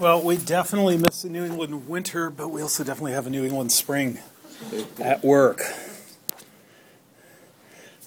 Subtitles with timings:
[0.00, 3.44] Well, we definitely miss the New England winter, but we also definitely have a New
[3.44, 4.18] England spring
[5.00, 5.62] at work.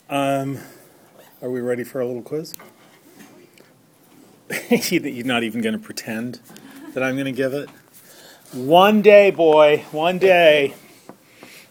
[0.09, 0.59] Um,
[1.41, 2.53] are we ready for a little quiz?
[4.91, 6.39] You're not even going to pretend
[6.93, 7.69] that I'm going to give it?
[8.53, 10.75] One day, boy, one day.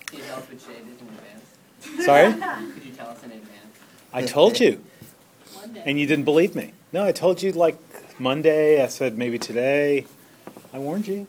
[0.06, 2.04] Could you tell us which day it is in advance?
[2.04, 2.32] Sorry?
[2.72, 3.76] Could you tell us in advance?
[4.12, 4.82] I told you,
[5.54, 5.82] One day.
[5.86, 6.72] and you didn't believe me.
[6.92, 7.85] No, I told you like
[8.18, 8.82] Monday.
[8.82, 10.06] I said maybe today.
[10.72, 11.26] I warned you.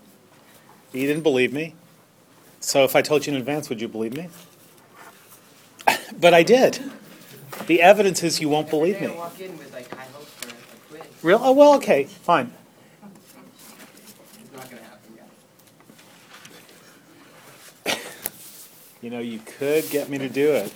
[0.94, 1.76] You didn't believe me.
[2.59, 4.30] So if I told you in advance, would you believe me?
[6.20, 6.80] but I did.
[7.68, 9.14] The evidence is you won't believe me.
[11.22, 11.40] Real?
[11.42, 12.54] Oh, well, okay, fine.
[19.00, 20.73] You know, you could get me to do it.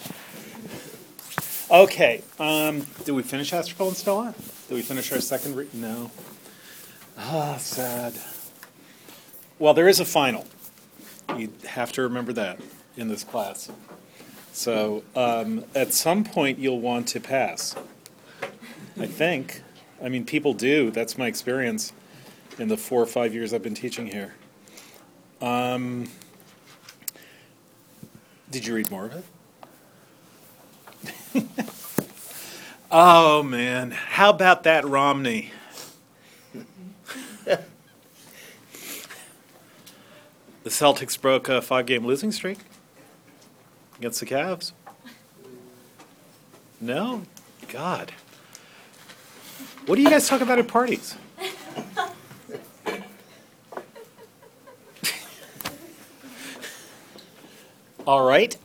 [1.71, 4.35] Okay, um, did we finish Astrophel and Stella?
[4.71, 6.11] Did we finish our second No.
[7.17, 8.13] Ah, sad.
[9.59, 10.47] Well, there is a final.
[11.37, 12.61] You have to remember that
[12.95, 13.69] in this class.
[14.53, 17.75] So, um, at some point, you'll want to pass.
[18.97, 19.61] I think.
[20.01, 20.89] I mean, people do.
[20.89, 21.91] That's my experience
[22.57, 24.35] in the four or five years I've been teaching here.
[25.41, 26.07] Um,
[28.49, 29.25] did you read more of
[31.35, 31.65] it?
[32.91, 35.51] oh man, how about that Romney?
[37.45, 37.59] the
[40.65, 42.59] Celtics broke a five-game losing streak
[43.97, 44.73] against the Cavs.
[46.79, 47.23] No,
[47.69, 48.11] God.
[49.85, 51.15] What do you guys talk about at parties?
[58.07, 58.55] All right.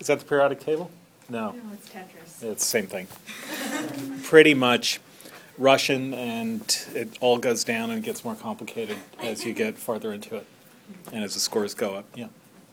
[0.00, 0.90] Is that the periodic table?
[1.28, 1.52] No.
[1.52, 2.42] No, it's Tetris.
[2.42, 3.06] It's the same thing.
[4.26, 4.98] Pretty much
[5.56, 6.60] Russian, and
[6.94, 10.46] it all goes down and gets more complicated as you get farther into it
[11.12, 12.06] and as the scores go up.
[12.16, 12.26] Yeah.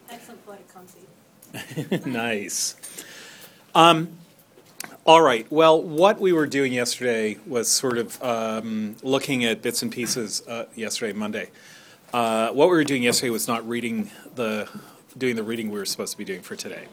[0.10, 2.76] Excellent poetic nice.
[3.76, 4.18] Um,
[5.06, 5.46] all right.
[5.52, 10.42] Well, what we were doing yesterday was sort of um, looking at bits and pieces.
[10.48, 11.52] Uh, yesterday, Monday.
[12.12, 14.68] Uh, what we were doing yesterday was not reading the
[15.20, 16.86] doing the reading we were supposed to be doing for today.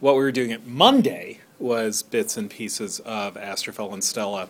[0.00, 4.48] What we were doing at Monday was bits and pieces of Astrophel and Stella,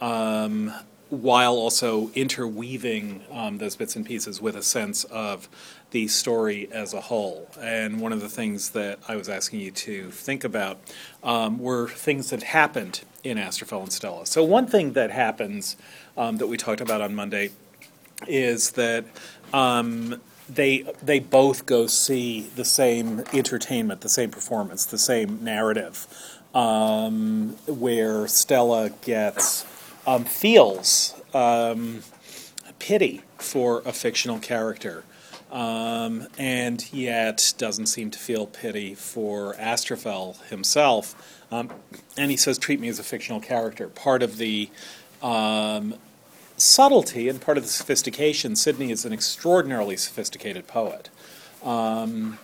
[0.00, 0.72] um,
[1.10, 5.48] while also interweaving um, those bits and pieces with a sense of
[5.90, 7.48] the story as a whole.
[7.60, 10.78] And one of the things that I was asking you to think about
[11.22, 14.26] um, were things that happened in Astrophel and Stella.
[14.26, 15.76] So one thing that happens
[16.16, 17.50] um, that we talked about on Monday
[18.26, 19.04] is that
[19.52, 26.06] um, they they both go see the same entertainment, the same performance, the same narrative,
[26.54, 29.64] um, where Stella gets
[30.06, 32.02] um, feels um,
[32.78, 35.04] pity for a fictional character.
[35.50, 41.14] Um, and yet doesn't seem to feel pity for Astrophel himself.
[41.50, 41.70] Um,
[42.18, 44.68] and he says, "Treat me as a fictional character." Part of the
[45.22, 45.94] um,
[46.58, 51.08] subtlety and part of the sophistication, Sidney is an extraordinarily sophisticated poet.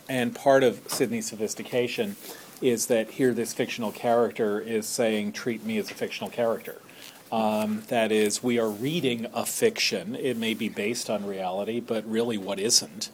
[0.08, 2.16] And part of Sidney's sophistication
[2.60, 6.80] is that here this fictional character is saying, treat me as a fictional character.
[7.32, 10.14] Um, that is, we are reading a fiction.
[10.14, 13.10] It may be based on reality, but really what isn't.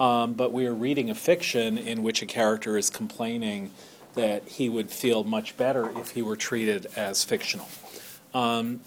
[0.00, 3.70] Um, but we are reading a fiction in which a character is complaining
[4.14, 7.68] that he would feel much better if he were treated as fictional.
[8.32, 8.80] Um,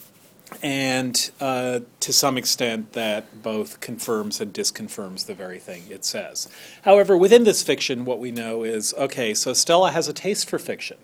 [0.62, 6.50] and uh, to some extent, that both confirms and disconfirms the very thing it says.
[6.84, 10.60] However, within this fiction, what we know is okay, so Stella has a taste for
[10.60, 10.98] fiction.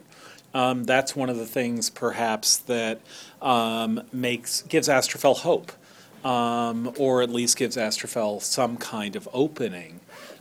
[0.53, 3.02] Um, that's one of the things, perhaps, that
[3.41, 5.72] um, makes gives Astrophel hope,
[6.24, 10.00] um, or at least gives Astrophel some kind of opening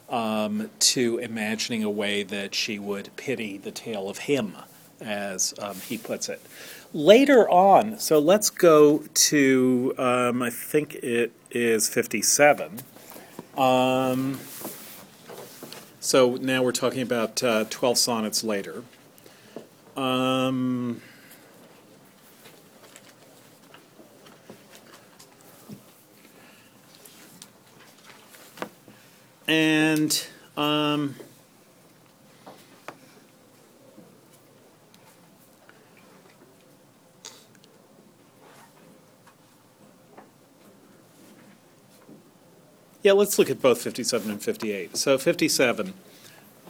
[0.08, 4.56] um, to imagining a way that she would pity the tale of him,
[5.00, 6.40] as um, he puts it.
[6.92, 12.80] Later on, so let's go to, um, I think it is 57.
[13.56, 14.38] Um,
[16.00, 18.84] so now we're talking about uh, 12 sonnets later.
[19.96, 21.02] Um,
[29.48, 30.26] and
[30.56, 31.16] um,
[43.06, 44.96] Yeah, let's look at both 57 and 58.
[44.96, 45.94] So, 57.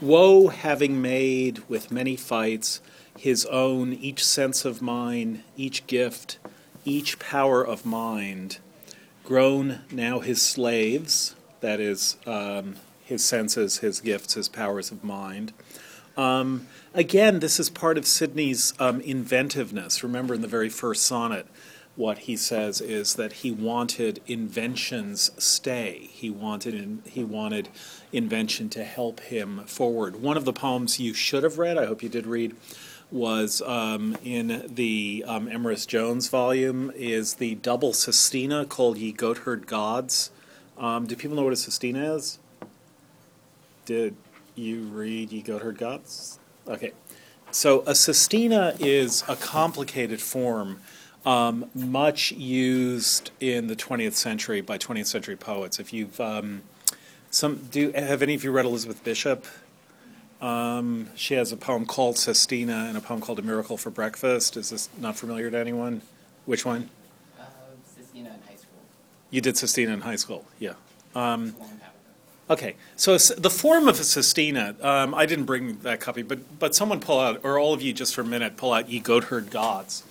[0.03, 2.83] Woe having made with many fights
[3.17, 6.37] his own each sense of mine, each gift,
[6.85, 8.59] each power of mind,
[9.25, 15.55] grown now his slaves, that is, um, his senses, his gifts, his powers of mind.
[16.19, 20.03] Um, again, this is part of Sidney's um, inventiveness.
[20.03, 21.47] Remember in the very first sonnet,
[21.97, 26.09] what he says is that he wanted invention's stay.
[26.13, 27.71] He wanted in, he wanted
[28.13, 30.17] invention to help him forward.
[30.17, 32.55] One of the poems you should have read, I hope you did read,
[33.11, 39.67] was um, in the um, Emrys Jones volume, is the double sestina called Ye Goatherd
[39.67, 40.31] Gods.
[40.77, 42.39] Um, do people know what a sestina is?
[43.87, 44.17] Did
[44.55, 46.39] you read Ye Goatherd Gods?
[46.69, 46.93] Okay.
[47.53, 50.81] So a sestina is a complicated form,
[51.27, 55.81] um, much used in the 20th century by 20th century poets.
[55.81, 56.63] If you've um,
[57.31, 59.45] some do have any of you read Elizabeth Bishop?
[60.41, 64.57] Um, she has a poem called Sestina and a poem called A Miracle for Breakfast.
[64.57, 66.03] Is this not familiar to anyone?
[66.45, 66.91] Which one?
[67.39, 67.45] Uh,
[67.97, 68.79] Sestina in high school,
[69.31, 70.75] You did Sestina in high school, yeah.
[71.55, 71.87] a long time ago.
[72.49, 76.77] Okay, so the form of a sestina, um, I didn't bring that copy, but, but
[76.77, 79.51] someone pull out, or all of you just for a minute, pull out Ye Goatherd
[79.51, 80.05] Gods.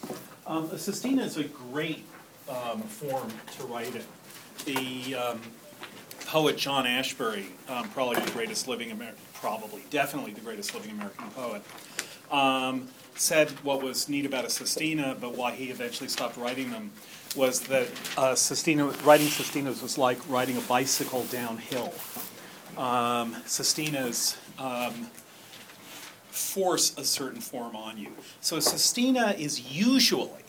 [0.47, 2.05] Um, a sestina is a great
[2.47, 4.03] um, form to write in.
[4.65, 5.41] The um,
[6.27, 11.29] poet John Ashbery, um, probably the greatest living American, probably, definitely the greatest living American
[11.31, 11.63] poet,
[12.31, 16.91] um, said what was neat about a sestina, but why he eventually stopped writing them,
[17.35, 21.91] was that uh, sestina, writing sestinas was like riding a bicycle downhill.
[22.77, 25.09] Um, sestinas um,
[26.35, 28.09] force a certain form on you.
[28.41, 30.43] So a sestina is usually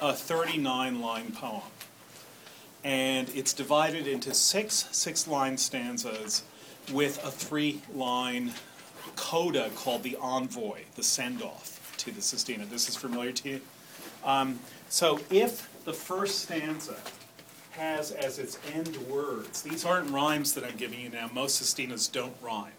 [0.00, 1.62] a 39 line poem.
[2.82, 6.42] And it's divided into six six line stanzas
[6.92, 8.52] with a three line
[9.16, 12.64] coda called the envoy, the send off to the sestina.
[12.64, 13.60] This is familiar to you?
[14.24, 16.96] Um, so if the first stanza
[17.72, 22.10] has as its end words, these aren't rhymes that I'm giving you now, most sestinas
[22.10, 22.72] don't rhyme.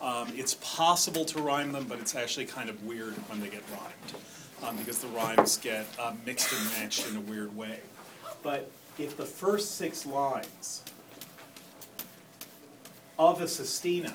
[0.00, 3.62] Um, it's possible to rhyme them, but it's actually kind of weird when they get
[3.70, 4.22] rhymed
[4.62, 7.80] um, because the rhymes get uh, mixed and matched in a weird way.
[8.42, 10.82] But if the first six lines
[13.18, 14.14] of a sestina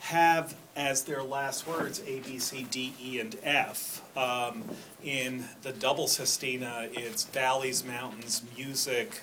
[0.00, 4.02] have as their last words A, B, C, D, E, and F.
[4.16, 4.62] Um,
[5.02, 9.22] in the double sestina, it's valleys, mountains, music,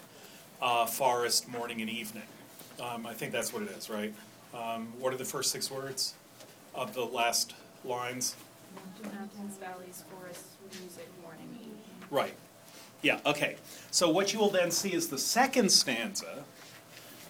[0.62, 2.24] uh, forest, morning, and evening.
[2.82, 4.14] Um, I think that's what it is, right?
[4.54, 6.14] Um, what are the first six words
[6.76, 7.54] of the last
[7.84, 8.36] lines?
[9.04, 11.82] Mountains, valleys, forests, music, morning, evening.
[12.10, 12.34] Right.
[13.02, 13.58] Yeah, okay.
[13.92, 16.44] So what you will then see is the second stanza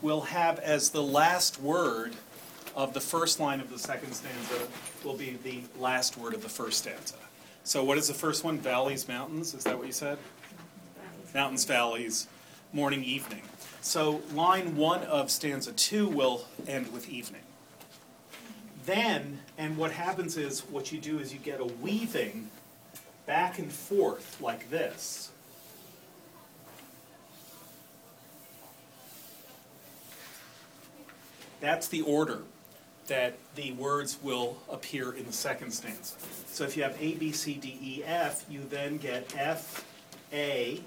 [0.02, 2.14] will have as the last word
[2.76, 4.68] of the first line of the second stanza
[5.04, 7.16] will be the last word of the first stanza.
[7.64, 8.58] So what is the first one?
[8.58, 9.54] Valleys, mountains?
[9.54, 10.18] Is that what you said?
[11.34, 12.28] Mountains, valleys,
[12.74, 13.42] morning, evening.
[13.84, 17.42] So line one of stanza two will end with evening.
[18.86, 22.50] Then, and what happens is, what you do is you get a weaving
[23.26, 25.32] back and forth like this.
[31.60, 32.44] That's the order
[33.08, 36.16] that the words will appear in the second stanza.
[36.48, 39.86] So if you have A, B, C, D, E, F, you then get F,
[40.32, 40.82] A,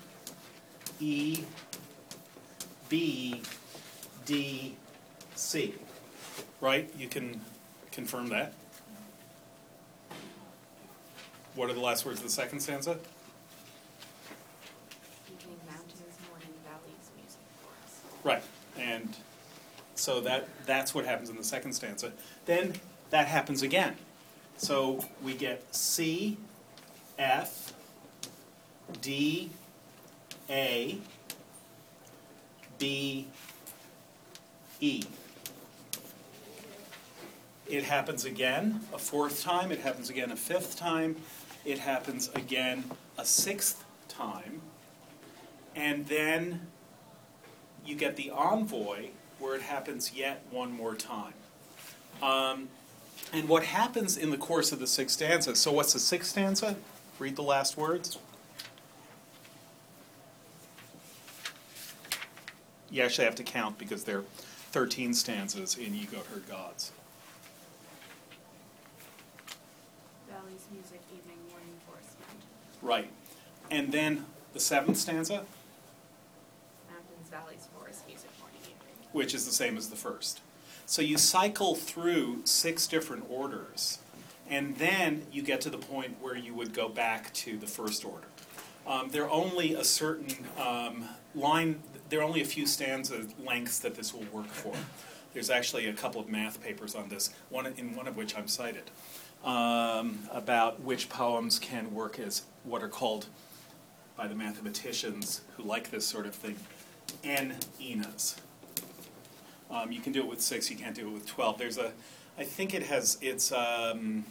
[0.99, 1.45] E,
[2.89, 3.41] B,
[4.25, 4.75] D,
[5.35, 5.75] C.
[6.61, 6.91] Right?
[6.97, 7.41] You can
[7.93, 8.53] confirm that.
[11.55, 12.99] What are the last words of the second stanza?
[15.33, 18.03] Evening mountains, morning valleys, music forests.
[18.23, 18.43] Right,
[18.79, 19.17] and
[19.95, 22.13] so that, that's what happens in the second stanza.
[22.45, 22.75] Then
[23.09, 23.97] that happens again.
[24.59, 26.37] So we get C,
[27.19, 27.73] F,
[29.01, 29.49] D,
[30.51, 30.99] A,
[32.79, 33.27] B,
[34.81, 35.05] E.
[37.69, 41.17] It happens again a fourth time, it happens again a fifth time,
[41.65, 42.85] it happens again
[43.19, 44.61] a sixth time,
[45.75, 46.69] and then
[47.85, 51.35] you get the envoy where it happens yet one more time.
[52.23, 52.69] Um,
[53.33, 55.57] and what happens in the course of the sixth stanza?
[55.57, 56.77] So, what's the sixth stanza?
[57.19, 58.19] Read the last words.
[62.91, 64.25] You actually have to count because there are
[64.73, 66.93] 13 stanzas in Ye Goatherd Gods.
[70.29, 72.11] Valleys, music, evening, morning, forest.
[72.83, 73.11] Right.
[73.71, 75.45] And then the seventh stanza,
[76.89, 79.09] Mountains, valleys, forests, music, morning, evening.
[79.13, 80.41] which is the same as the first.
[80.85, 83.99] So you cycle through six different orders,
[84.49, 88.05] and then you get to the point where you would go back to the first
[88.05, 88.29] order.
[88.87, 93.81] Um, there are only a certain um, line, there are only a few stanza lengths
[93.81, 94.75] that this will work for.
[95.35, 98.47] There's actually a couple of math papers on this, one in one of which I'm
[98.47, 98.91] cited,
[99.45, 103.27] um, about which poems can work as what are called
[104.17, 106.57] by the mathematicians who like this sort of thing,
[107.25, 108.37] n enas.
[109.69, 111.59] Um, you can do it with six, you can't do it with twelve.
[111.59, 111.93] There's a,
[112.39, 114.25] I think it has, it's um,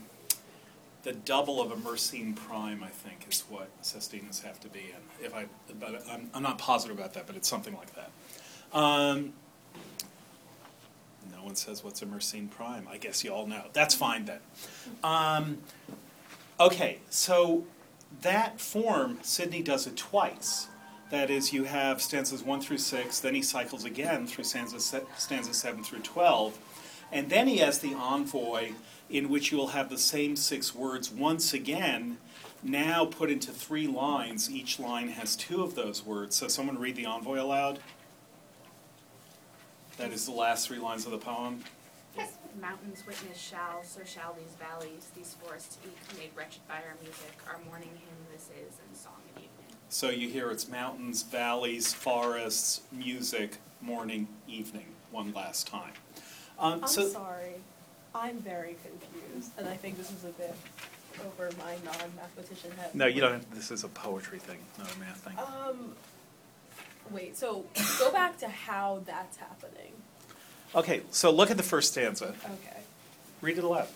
[1.05, 2.83] the double of a Mersenne prime.
[2.83, 5.25] I think is what sestinas have to be in.
[5.25, 5.45] If I,
[5.79, 8.11] but I'm, I'm not positive about that, but it's something like that.
[8.77, 9.33] Um,
[11.31, 12.87] no one says what's a Mersenne prime.
[12.91, 13.65] I guess you all know.
[13.71, 14.39] That's fine then.
[15.03, 15.59] Um,
[16.59, 17.65] okay, so
[18.21, 20.67] that form, Sidney does it twice.
[21.11, 25.55] That is, you have stanzas 1 through 6, then he cycles again through stanzas, stanzas
[25.55, 26.57] 7 through 12,
[27.11, 28.71] and then he has the envoy
[29.09, 32.17] in which you will have the same six words once again,
[32.63, 34.49] now put into three lines.
[34.49, 36.35] Each line has two of those words.
[36.35, 37.79] So, someone read the envoy aloud.
[39.97, 41.63] That is the last three lines of the poem.
[42.59, 47.33] Mountains witness shall, so shall these valleys, these forests eke, made wretched by our music,
[47.47, 49.77] our morning hymn this is, and song at evening.
[49.89, 55.91] So you hear it's mountains, valleys, forests, music, morning, evening, one last time.
[56.57, 57.55] Um, I'm so, sorry.
[58.15, 60.55] I'm very confused, and I think this is a bit
[61.25, 62.95] over my non-mathematician head.
[62.95, 63.33] no, you don't.
[63.33, 65.37] Have, this is a poetry thing, not a math thing.
[65.37, 65.91] Um,
[67.11, 67.35] wait.
[67.35, 67.65] So
[67.99, 69.91] go back to how that's happening.
[70.73, 72.35] Okay, so look at the first stanza.
[72.45, 72.79] Okay.
[73.41, 73.87] Read it aloud.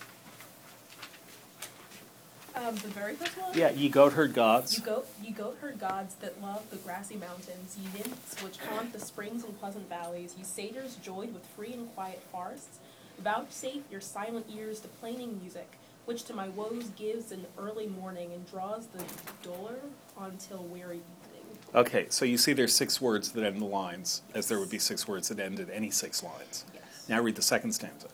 [2.55, 3.57] Um, the very first one.
[3.57, 4.77] Yeah, ye goat herd gods.
[4.77, 8.91] You goat, you goat herd gods that love the grassy mountains, ye nymphs which haunt
[8.91, 12.79] the springs and pleasant valleys, ye satyrs joyed with free and quiet forests,
[13.19, 15.71] vouchsafe your silent ears to plaining music,
[16.05, 19.03] which to my woes gives an early morning and draws the
[19.43, 19.79] duller
[20.19, 21.57] until weary evening.
[21.75, 24.79] Okay, so you see there's six words that end the lines, as there would be
[24.79, 26.65] six words that end ended any six lines.
[26.73, 27.05] Yes.
[27.07, 28.07] Now read the second stanza.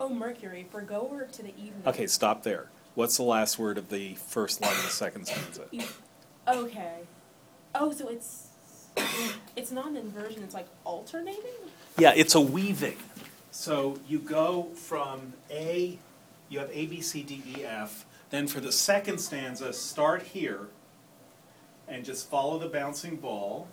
[0.00, 1.82] O Mercury, forgoer to the evening.
[1.86, 2.70] Okay, stop there.
[2.94, 5.64] What's the last word of the first line of the second stanza?
[5.72, 5.82] E-
[6.48, 7.00] Okay.
[7.74, 8.46] Oh, so it's
[9.54, 10.42] it's not an inversion.
[10.42, 11.44] It's like alternating.
[11.98, 12.96] Yeah, it's a weaving.
[13.58, 15.98] So you go from A,
[16.48, 18.06] you have A, B, C, D, E, F.
[18.30, 20.68] Then for the second stanza, start here
[21.88, 23.66] and just follow the bouncing ball.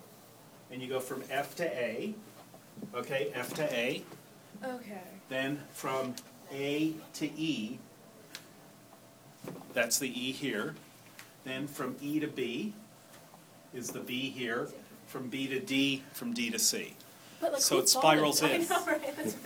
[0.72, 2.16] And you go from F to A.
[2.96, 4.02] Okay, F to A.
[4.64, 5.04] Okay.
[5.30, 6.16] Then from
[6.52, 7.78] A to E,
[9.76, 10.74] that's the E here.
[11.44, 12.74] Then from E to B
[13.72, 14.68] is the B here.
[15.06, 16.96] From B to D, from D to C.
[17.46, 18.68] But like, So who it thought spirals of- I in.
[18.68, 19.02] know, right?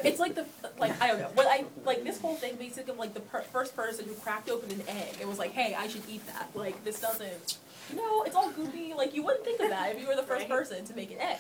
[0.06, 0.46] It's like the
[0.78, 1.30] like I don't know.
[1.34, 4.50] What I like this whole thing basically of like the per- first person who cracked
[4.50, 5.16] open an egg.
[5.20, 6.50] It was like, hey, I should eat that.
[6.56, 7.58] Like this doesn't.
[7.94, 8.96] No, it's all goopy.
[8.96, 10.50] Like you wouldn't think of that if you were the first Right.
[10.50, 11.40] person to make an egg.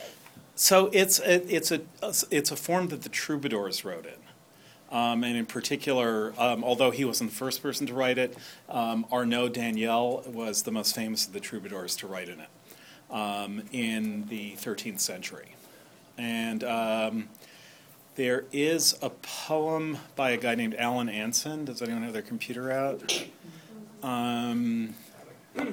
[0.55, 1.79] So it's a, it's a
[2.29, 7.05] it's a form that the troubadours wrote in, um, and in particular, um, although he
[7.05, 8.35] wasn't the first person to write it,
[8.67, 12.49] um, Arnaud Daniel was the most famous of the troubadours to write in it
[13.09, 15.55] um, in the 13th century,
[16.19, 17.29] and um,
[18.15, 21.63] there is a poem by a guy named Alan Ansen.
[21.65, 23.25] Does anyone have their computer out?
[24.03, 24.95] Um,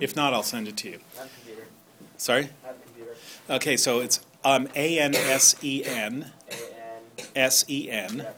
[0.01, 0.99] if not, I'll send it to you.
[1.17, 1.67] I have a computer.
[2.17, 2.49] Sorry.
[2.65, 3.15] I have a computer.
[3.51, 7.27] Okay, so it's um, A N S E N A N.
[7.35, 8.31] S E N, Yeah.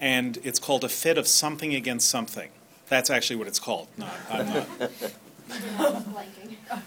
[0.00, 2.50] and it's called a fit of something against something.
[2.88, 3.88] That's actually what it's called.
[3.96, 4.68] No, I'm not.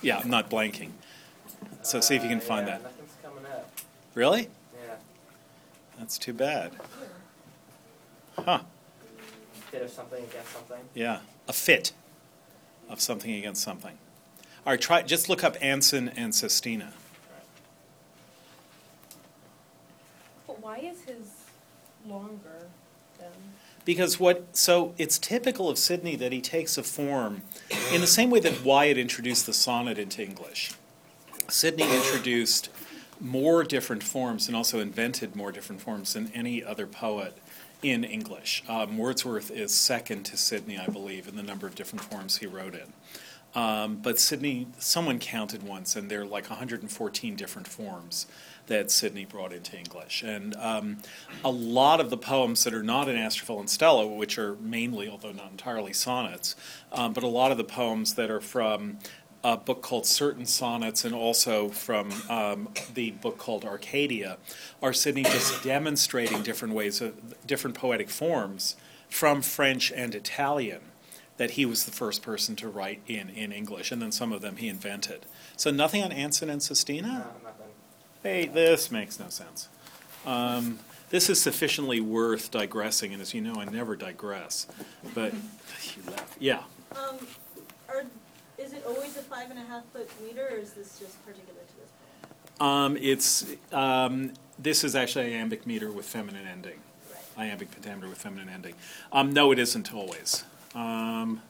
[0.01, 0.91] Yeah, I'm not blanking.
[1.81, 2.92] So see if you can find that.
[4.15, 4.49] Nothing's coming up.
[4.75, 4.87] Really?
[4.87, 4.95] Yeah.
[5.99, 6.71] That's too bad.
[8.37, 8.59] Huh?
[9.71, 10.79] Fit of something against something.
[10.93, 11.93] Yeah, a fit
[12.89, 13.97] of something against something.
[14.65, 15.01] All right, try.
[15.01, 16.93] Just look up Ansen and Sestina.
[20.47, 21.45] But why is his
[22.07, 22.67] longer
[23.19, 23.31] than?
[23.85, 27.41] Because what, so it's typical of Sidney that he takes a form
[27.91, 30.71] in the same way that Wyatt introduced the sonnet into English.
[31.49, 32.69] Sidney introduced
[33.23, 37.37] more different forms and also invented more different forms than any other poet
[37.81, 38.63] in English.
[38.67, 42.45] Um, Wordsworth is second to Sidney, I believe, in the number of different forms he
[42.45, 42.93] wrote in.
[43.55, 48.25] Um, but Sidney, someone counted once, and there are like 114 different forms
[48.67, 50.23] that Sidney brought into English.
[50.23, 50.97] And um,
[51.43, 55.07] a lot of the poems that are not in Astrophil and Stella, which are mainly,
[55.07, 56.55] although not entirely, sonnets,
[56.91, 58.97] um, but a lot of the poems that are from
[59.43, 64.37] a book called Certain Sonnets and also from um, the book called Arcadia
[64.81, 68.75] are Sidney just demonstrating different ways of different poetic forms
[69.09, 70.79] from French and Italian
[71.37, 74.41] that he was the first person to write in in English, and then some of
[74.41, 75.25] them he invented.
[75.57, 77.07] So nothing on Ansen and Sestina?
[77.07, 77.67] No, nothing.
[78.23, 79.67] Wait, this makes no sense.
[80.25, 84.67] Um, this is sufficiently worth digressing, and as you know, I never digress.
[85.13, 85.33] But
[85.95, 86.35] you laugh.
[86.39, 86.63] Yeah.
[86.95, 87.27] Um,
[87.89, 88.05] are,
[88.73, 91.59] is it always a five and a half foot meter, or is this just particular
[91.61, 91.89] to this
[92.57, 92.69] poem?
[92.69, 96.79] Um, it's um, this is actually iambic meter with feminine ending.
[97.11, 97.45] Right.
[97.45, 98.75] Iambic pentameter with feminine ending.
[99.11, 100.43] Um, no, it isn't always.
[100.73, 101.41] Um,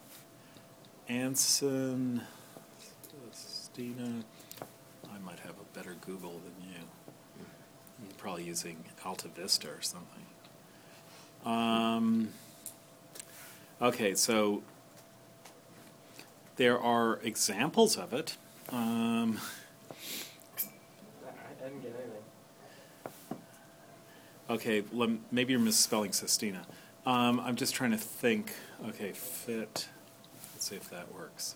[1.08, 2.22] Ansen,
[3.32, 4.24] Stina.
[5.14, 6.80] I might have a better Google than you.
[8.02, 10.26] You're probably using Alta Vista or something.
[11.46, 12.30] Um,
[13.82, 14.64] okay, so
[16.56, 18.38] there are examples of it.
[18.70, 19.40] Um,
[21.26, 22.24] I didn't get anything.
[24.50, 24.84] Okay,
[25.32, 26.66] maybe you're misspelling Sestina.
[27.06, 28.54] Um, I'm just trying to think.
[28.90, 29.88] Okay, fit.
[30.54, 31.56] Let's see if that works.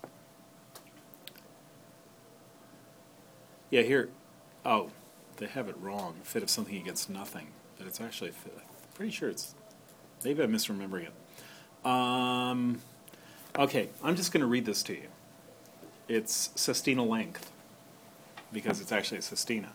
[3.69, 4.09] Yeah, here.
[4.65, 4.89] Oh,
[5.37, 6.15] they have it wrong.
[6.23, 8.53] Fit of something against nothing, but it's actually fit.
[8.57, 9.55] I'm pretty sure it's.
[10.23, 11.13] Maybe I'm misremembering it.
[11.85, 12.81] Um,
[13.57, 15.07] okay, I'm just going to read this to you.
[16.07, 17.51] It's sestina length
[18.53, 19.73] because it's actually a sestina.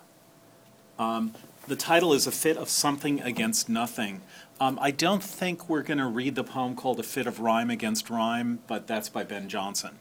[0.98, 1.34] Um,
[1.68, 4.20] the title is A Fit of Something Against Nothing.
[4.60, 7.70] Um, I don't think we're going to read the poem called A Fit of Rhyme
[7.70, 9.94] Against Rhyme, but that's by Ben Jonson.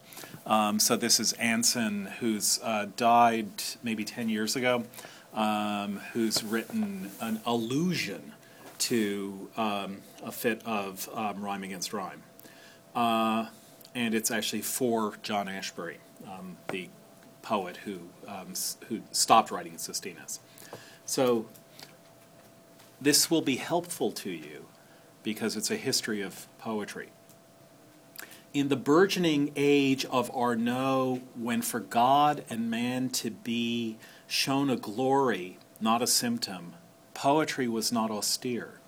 [0.46, 3.50] Um, so this is Ansen, who's uh, died
[3.84, 4.84] maybe 10 years ago,
[5.34, 8.34] um, who's written an allusion
[8.80, 12.24] to um, a fit of um, rhyme against rhyme.
[12.96, 13.48] Uh,
[13.94, 16.90] and it's actually for John Ashbery, um, the
[17.42, 18.54] poet who, um,
[18.88, 20.40] who stopped writing sestinas.
[21.06, 21.48] So
[23.00, 24.68] this will be helpful to you
[25.24, 27.10] because it's a history of poetry.
[28.54, 34.76] In the burgeoning age of Arnaud, when for God and man to be shown a
[34.76, 36.74] glory, not a symptom,
[37.14, 38.80] poetry was not austere.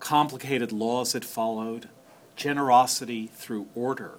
[0.00, 1.88] Complicated laws it followed,
[2.36, 4.18] generosity through order.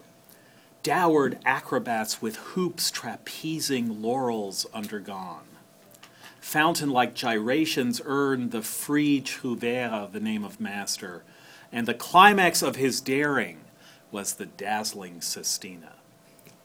[0.82, 5.50] Dowered acrobats with hoops trapezing laurels undergone
[6.50, 11.24] fountain like gyrations earned the free trouvère the name of master,
[11.72, 13.60] and the climax of his daring
[14.12, 15.94] was the dazzling sestina.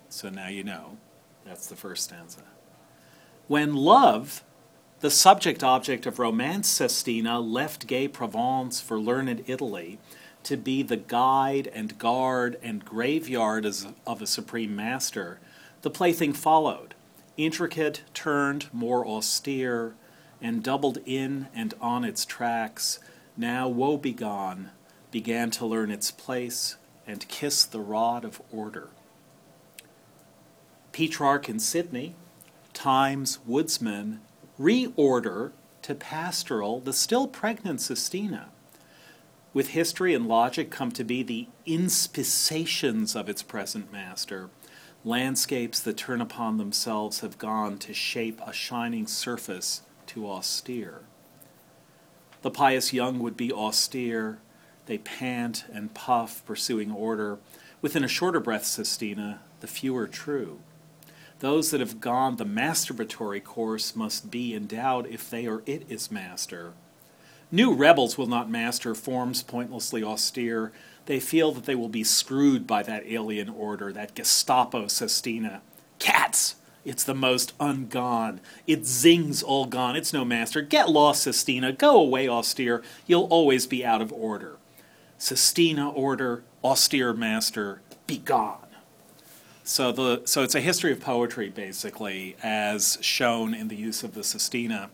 [0.08, 0.96] So now you know
[1.44, 2.44] that's the first stanza.
[3.46, 4.42] When love,
[5.00, 9.98] the subject object of romance sestina, left gay Provence for learned Italy
[10.44, 15.40] to be the guide and guard and graveyard as- of a supreme master,
[15.82, 16.94] the plaything followed
[17.36, 19.94] intricate, turned more austere,
[20.40, 22.98] and doubled in and on its tracks,
[23.36, 24.70] now woebegone,
[25.10, 26.76] began to learn its place
[27.06, 28.88] and kiss the rod of order.
[30.92, 32.14] Petrarch in Sidney,
[32.72, 34.20] Times woodsman,
[34.58, 35.52] reorder
[35.82, 38.48] to pastoral the still pregnant Sestina.
[39.54, 44.50] With history and logic come to be the inspirations of its present master.
[45.04, 51.02] Landscapes that turn upon themselves have gone to shape a shining surface too austere.
[52.42, 54.38] The pious young would be austere.
[54.86, 57.38] They pant and puff, pursuing order.
[57.80, 60.58] Within a shorter breath, Sestina, the fewer true.
[61.38, 66.10] Those that have gone the masturbatory course must be endowed if they or it is
[66.10, 66.72] master.
[67.54, 70.72] New rebels will not master forms pointlessly austere.
[71.06, 75.62] They feel that they will be screwed by that alien order, that Gestapo Sestina.
[76.00, 76.56] Cats!
[76.84, 78.40] It's the most ungone.
[78.66, 79.94] It zings all gone.
[79.94, 80.62] It's no master.
[80.62, 81.72] Get lost, Sestina.
[81.72, 82.82] Go away, austere.
[83.06, 84.56] You'll always be out of order.
[85.16, 88.66] Sestina order, austere master, be gone.
[89.62, 94.14] So the so it's a history of poetry basically, as shown in the use of
[94.14, 94.90] the sestina.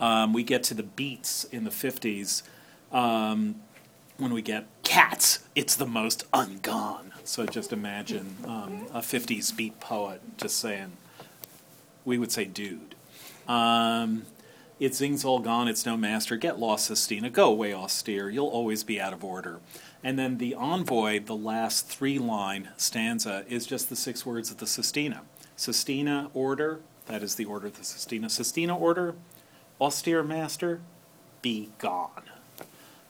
[0.00, 2.42] Um, we get to the beats in the fifties
[2.90, 3.56] um,
[4.16, 5.40] when we get cats.
[5.54, 7.12] It's the most ungone.
[7.22, 10.92] So just imagine um, a fifties beat poet just saying,
[12.04, 12.96] we would say, dude.
[13.46, 14.24] Um,
[14.78, 16.36] it zings all gone, it's no master.
[16.36, 17.28] Get lost, Sestina.
[17.28, 18.30] Go away, austere.
[18.30, 19.60] You'll always be out of order.
[20.02, 24.56] And then the envoy, the last three line stanza, is just the six words of
[24.56, 25.20] the Sestina.
[25.56, 28.30] Sestina order, that is the order of the Sestina.
[28.30, 29.14] Sestina order,
[29.80, 30.80] austere master,
[31.42, 32.22] be gone.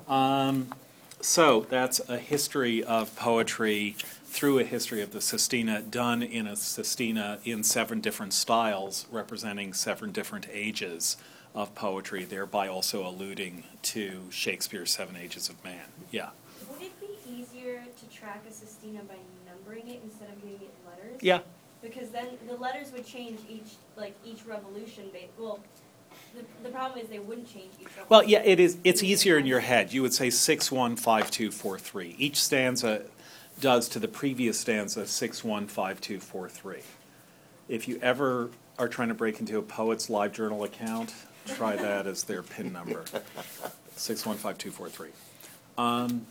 [0.09, 0.75] Um,
[1.21, 6.55] so that's a history of poetry through a history of the sestina done in a
[6.55, 11.17] sestina in seven different styles representing seven different ages
[11.55, 15.87] of poetry, thereby also alluding to Shakespeare's Seven Ages of Man.
[16.13, 16.29] Yeah.
[16.71, 19.17] Would it be easier to track a sestina by
[19.49, 21.19] numbering it instead of giving it letters?
[21.21, 21.41] Yeah.
[21.83, 25.05] Because then the letters would change each, like each revolution.
[25.13, 25.59] Ba- well,
[26.35, 28.07] the, the problem is they wouldn't change each one.
[28.09, 29.93] Well, yeah, it is, it's easier in your head.
[29.93, 32.15] You would say six, one, five, two, four, three.
[32.19, 33.03] Each stanza
[33.61, 36.83] does to the previous stanza six, one, five, two, four, three.
[37.69, 41.15] If you ever are trying to break into a poet's live journal account,
[41.47, 43.05] try that as their PIN number.
[43.97, 45.11] Six, one, five, two, four, three.
[45.77, 46.27] Um,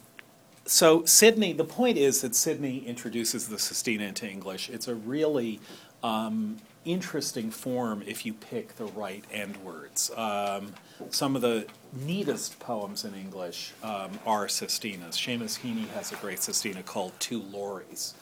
[0.65, 4.69] so Sidney, the point is that Sidney introduces the sestina into English.
[4.69, 5.60] It's a really
[6.04, 10.12] um, interesting form if you pick the right end words.
[10.15, 10.74] Um,
[11.10, 15.12] some of the neatest poems in English um, are sestinas.
[15.12, 18.13] Seamus Heaney has a great sestina called Two Lorries.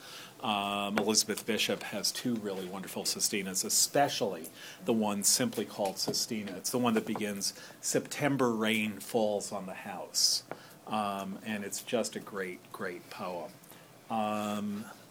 [0.44, 4.50] Um, Elizabeth Bishop has two really wonderful sestinas, especially
[4.86, 6.54] the one simply called Sestina.
[6.58, 10.44] It's the one that begins September rain falls on the house.
[10.86, 13.50] Um, and it's just a great, great poem.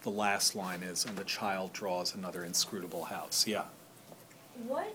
[0.07, 3.45] The last line is, and the child draws another inscrutable house.
[3.45, 3.65] Yeah.
[4.69, 4.95] What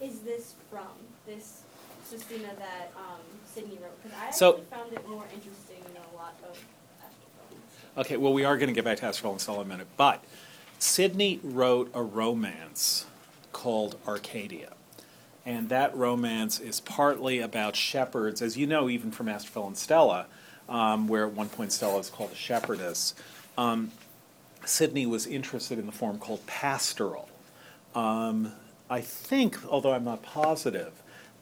[0.00, 0.86] is this from?
[1.26, 1.60] This
[2.06, 4.02] sestina that um, Sidney wrote?
[4.02, 6.56] Because I So- actually found it more interesting than a lot of.
[7.98, 9.88] Okay, well, we are going to get back to Astrophil and Stella in a minute,
[9.98, 10.24] but
[10.78, 13.04] Sidney wrote a romance
[13.52, 14.72] called Arcadia.
[15.44, 20.28] And that romance is partly about shepherds, as you know, even from Astrophil and Stella,
[20.66, 23.14] um, where at one point Stella is called a shepherdess.
[23.58, 23.92] Um,
[24.64, 27.28] Sidney was interested in the form called pastoral.
[27.94, 28.52] Um,
[28.88, 30.92] I think, although I'm not positive,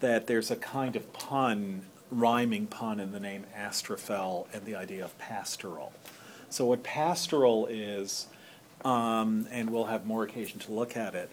[0.01, 5.05] that there's a kind of pun, rhyming pun in the name Astrophel and the idea
[5.05, 5.93] of pastoral.
[6.51, 8.27] So, what pastoral is,
[8.85, 11.31] um, and we'll have more occasion to look at it,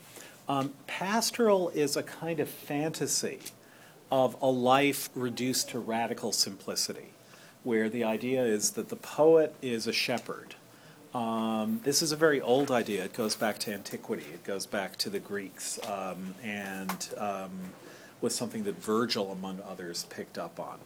[0.47, 3.39] um, pastoral is a kind of fantasy
[4.11, 7.13] of a life reduced to radical simplicity,
[7.63, 10.55] where the idea is that the poet is a shepherd.
[11.15, 13.05] Um, this is a very old idea.
[13.05, 14.25] It goes back to antiquity.
[14.33, 17.51] It goes back to the Greeks, um, and um,
[18.19, 20.77] was something that Virgil, among others, picked up on.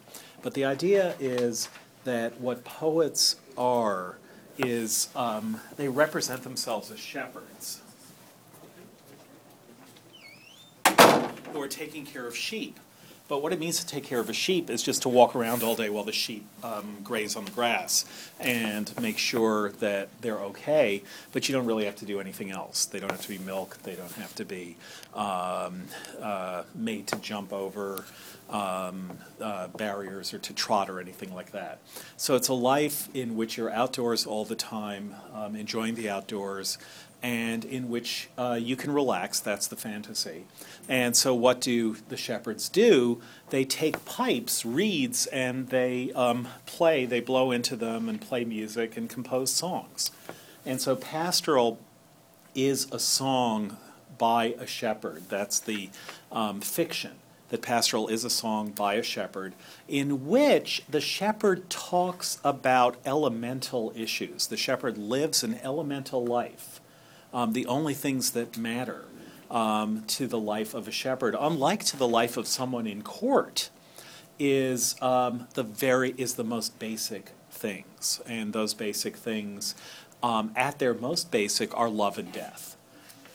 [0.43, 1.67] But the idea is
[2.03, 4.19] that what poets are
[4.59, 7.81] is um, they represent themselves as shepherds
[11.51, 12.79] who are taking care of sheep.
[13.29, 15.61] But what it means to take care of a sheep is just to walk around
[15.61, 18.03] all day while the sheep um, graze on the grass
[18.39, 21.03] and make sure that they're okay.
[21.31, 22.85] But you don't really have to do anything else.
[22.85, 23.83] They don't have to be milked.
[23.83, 24.77] They don't have to be
[25.13, 25.83] um,
[26.19, 28.03] uh, made to jump over
[28.49, 31.77] um, uh, barriers or to trot or anything like that.
[32.17, 36.79] So it's a life in which you're outdoors all the time, um, enjoying the outdoors,
[37.21, 39.39] and in which uh, you can relax.
[39.39, 40.45] That's the fantasy.
[40.88, 43.21] And so, what do the shepherds do?
[43.49, 48.95] They take pipes, reeds, and they um, play, they blow into them and play music
[48.95, 50.12] and compose songs.
[50.65, 51.79] And so, pastoral
[52.55, 53.77] is a song
[54.17, 55.23] by a shepherd.
[55.29, 55.89] That's the
[56.32, 57.12] um, fiction.
[57.49, 59.55] That pastoral is a song by a shepherd
[59.88, 64.45] in which the shepherd talks about elemental issues.
[64.45, 66.78] The shepherd lives an elemental life
[67.33, 69.05] um, the only things that matter
[69.49, 73.69] um, to the life of a shepherd, unlike to the life of someone in court,
[74.37, 79.75] is um, the very is the most basic things, and those basic things,
[80.23, 82.77] um, at their most basic, are love and death.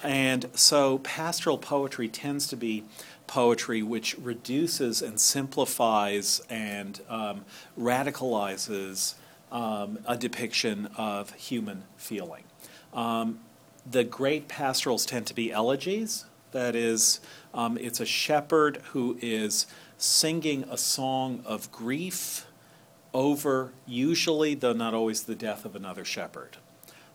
[0.02, 2.84] And so, pastoral poetry tends to be
[3.26, 7.44] poetry which reduces and simplifies and um,
[7.78, 9.14] radicalizes
[9.50, 12.44] um, a depiction of human feeling.
[12.92, 13.40] Um,
[13.90, 16.24] the great pastorals tend to be elegies.
[16.52, 17.20] That is,
[17.52, 19.66] um, it's a shepherd who is
[19.98, 22.46] singing a song of grief
[23.12, 26.56] over, usually, though not always, the death of another shepherd.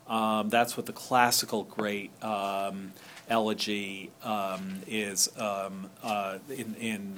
[0.08, 2.94] Um, that's what the classical great um,
[3.30, 7.16] elegy um, is um, uh, in, in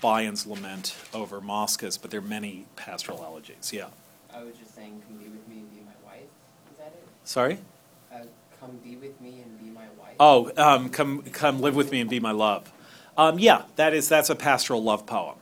[0.00, 3.72] Bion's lament over Moschus, but there are many pastoral elegies.
[3.72, 3.86] Yeah.
[4.34, 6.22] I was just saying, come be with me and be my wife.
[6.70, 7.04] Is that it?
[7.24, 7.58] Sorry.
[8.62, 10.14] Come be with me and be my wife.
[10.20, 12.72] Oh, um, come come live with me and be my love.
[13.18, 15.34] Um, yeah, that is that's a pastoral love poem.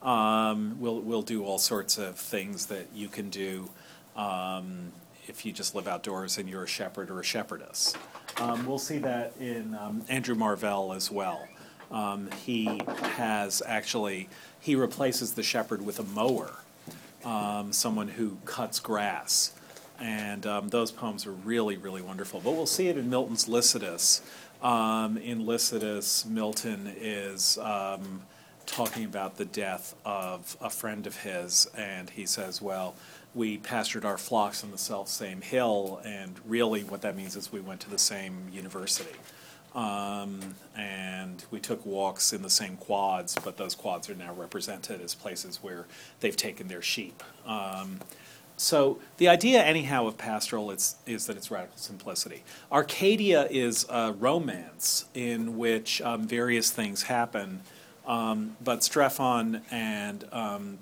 [0.00, 3.68] Um, we'll we'll do all sorts of things that you can do
[4.16, 4.92] um,
[5.28, 7.94] if you just live outdoors and you're a shepherd or a shepherdess.
[8.38, 11.46] Um, we'll see that in um, Andrew Marvell as well.
[12.42, 12.80] He
[13.16, 16.54] has actually he replaces the shepherd with a mower,
[17.70, 19.52] someone who cuts grass
[20.02, 22.40] and um, those poems are really, really wonderful.
[22.40, 24.20] But we'll see it in Milton's Lycidas.
[24.60, 28.22] Um, in Lycidas, Milton is um,
[28.66, 32.96] talking about the death of a friend of his, and he says, Well,
[33.32, 37.52] we pastured our flocks on the self same hill, and really what that means is
[37.52, 39.16] we went to the same university.
[39.72, 45.00] Um, and we took walks in the same quads, but those quads are now represented
[45.00, 45.86] as places where
[46.20, 47.22] they've taken their sheep.
[47.46, 48.00] Um,
[48.56, 52.42] so the idea, anyhow, of pastoral is, is that it's radical simplicity.
[52.70, 57.60] Arcadia is a romance in which um, various things happen,
[58.06, 60.78] um, but Strephon and um,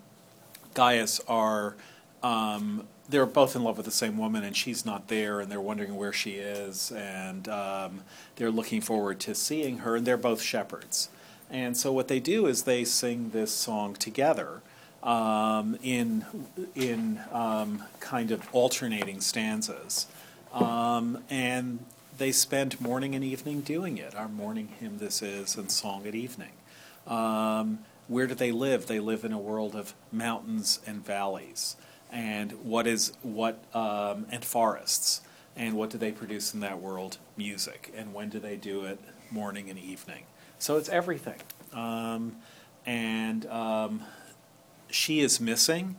[0.74, 1.76] Klaius are
[2.22, 5.60] um, they're both in love with the same woman, and she's not there, and they're
[5.60, 8.02] wondering where she is, and um,
[8.36, 11.08] they're looking forward to seeing her, and they're both shepherds.
[11.50, 14.62] And so what they do is they sing this song together
[15.02, 16.24] um, in
[16.74, 20.06] in um, kind of alternating stanzas,
[20.52, 21.84] um, and
[22.18, 24.14] they spend morning and evening doing it.
[24.14, 26.52] Our morning hymn this is, and song at evening.
[27.06, 28.86] Um, where do they live?
[28.86, 31.76] They live in a world of mountains and valleys.
[32.12, 35.22] And what is what um, and forests?
[35.56, 37.18] And what do they produce in that world?
[37.36, 37.92] Music.
[37.96, 38.98] And when do they do it?
[39.30, 40.24] Morning and evening.
[40.58, 41.40] So it's everything.
[41.72, 42.36] Um,
[42.84, 44.02] and um,
[44.90, 45.96] she is missing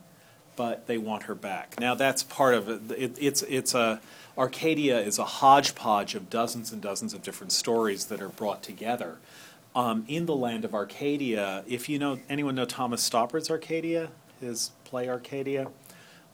[0.56, 2.98] but they want her back now that's part of it.
[2.98, 4.00] it it's it's a
[4.36, 9.18] arcadia is a hodgepodge of dozens and dozens of different stories that are brought together
[9.74, 14.70] um, in the land of arcadia if you know anyone know thomas stoppard's arcadia his
[14.84, 15.68] play arcadia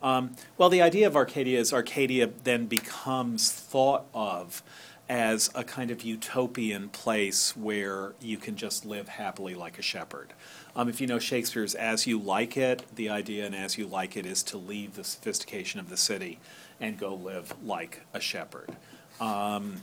[0.03, 4.63] um, well, the idea of Arcadia is Arcadia then becomes thought of
[5.09, 10.35] as a kind of utopian place where you can just live happily like a shepherd.
[10.79, 14.17] Um, if you know Shakespeare's As You Like It, the idea in As You Like
[14.17, 16.39] It is to leave the sophistication of the city
[16.81, 18.77] and go live like a shepherd.
[19.21, 19.83] Um,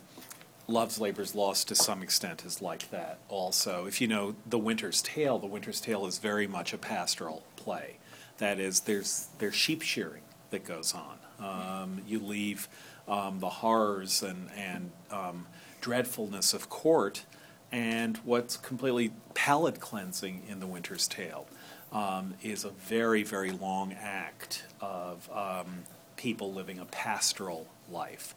[0.69, 3.85] Love's Labour's Lost to some extent is like that also.
[3.85, 7.97] If you know The Winter's Tale, The Winter's Tale is very much a pastoral play.
[8.37, 11.17] That is, there's there's sheep shearing that goes on.
[11.45, 12.69] Um, you leave
[13.05, 15.47] um, the horrors and and um,
[15.81, 17.25] dreadfulness of court,
[17.71, 21.47] and what's completely palate cleansing in The Winter's Tale
[21.91, 25.83] um, is a very very long act of um,
[26.15, 28.35] people living a pastoral life.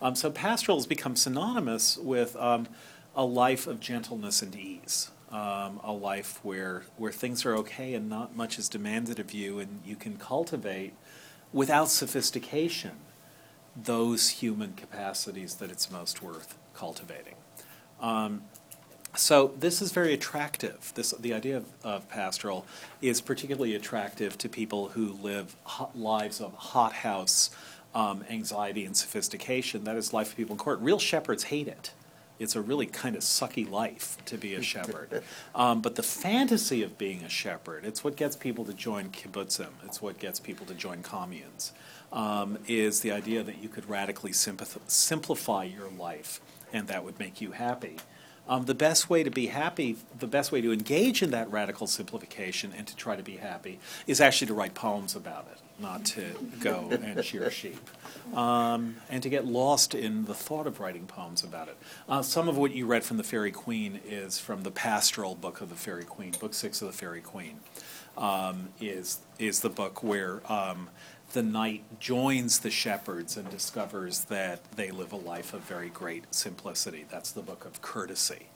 [0.00, 5.92] Um, so pastoral has become synonymous with a life of gentleness and ease um, a
[5.92, 9.96] life where where things are okay and not much is demanded of you, and you
[9.96, 10.94] can cultivate
[11.52, 12.92] without sophistication
[13.74, 17.34] those human capacities that it's most worth cultivating.
[18.00, 18.44] Um,
[19.16, 20.92] so this is very attractive.
[20.94, 22.66] This the idea of, of pastoral
[23.00, 25.56] is particularly attractive to people who live
[25.94, 27.50] lives of hothouse
[27.94, 29.84] um, anxiety and sophistication.
[29.84, 30.80] That is life of people in court.
[30.80, 31.92] Real shepherds hate it
[32.38, 35.22] it's a really kind of sucky life to be a shepherd.
[35.54, 39.70] Um, but the fantasy of being a shepherd, it's what gets people to join kibbutzim,
[39.84, 41.72] it's what gets people to join communes,
[42.12, 46.40] um, is the idea that you could radically simplify your life
[46.74, 47.96] and that would make you happy.
[48.48, 51.86] Um, the best way to be happy, the best way to engage in that radical
[51.86, 56.04] simplification and to try to be happy is actually to write poems about it not
[56.04, 56.24] to
[56.60, 57.90] go and shear sheep,
[58.34, 61.76] um, and to get lost in the thought of writing poems about it.
[62.08, 65.60] Uh, some of what you read from the Faerie Queene is from the pastoral book
[65.60, 67.60] of the Faerie Queene, book six of the Faerie Queene,
[68.16, 70.40] um, is is the book where.
[71.32, 76.24] The knight joins the shepherds and discovers that they live a life of very great
[76.34, 77.04] simplicity.
[77.10, 78.46] That's the book of courtesy.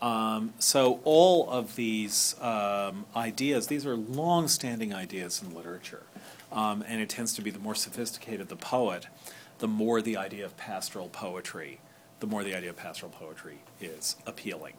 [0.00, 6.02] Um, so all of these um, ideas, these are long-standing ideas in literature.
[6.50, 9.06] Um, and it tends to be the more sophisticated the poet,
[9.58, 11.80] the more the idea of pastoral poetry,
[12.20, 14.74] the more the idea of pastoral poetry is appealing.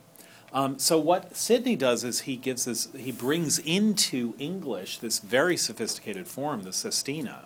[0.54, 5.58] Um, so what Sidney does is he gives this, he brings into English this very
[5.58, 7.46] sophisticated form, the sestina,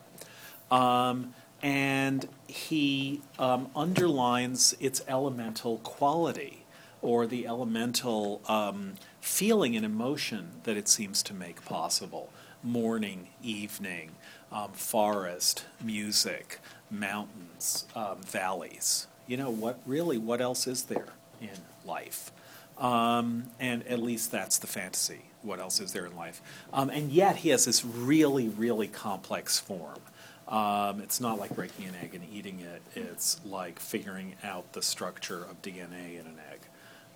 [0.69, 6.65] um, and he um, underlines its elemental quality
[7.01, 12.29] or the elemental um, feeling and emotion that it seems to make possible
[12.63, 14.11] morning, evening,
[14.51, 16.59] um, forest, music,
[16.91, 19.07] mountains, um, valleys.
[19.27, 21.49] You know, what really, what else is there in
[21.85, 22.31] life?
[22.79, 25.21] Um, and at least that's the fantasy.
[25.41, 26.41] What else is there in life?
[26.73, 29.99] Um, and yet he has this really, really complex form.
[30.47, 32.81] Um, it's not like breaking an egg and eating it.
[32.95, 36.59] It's like figuring out the structure of DNA in an egg.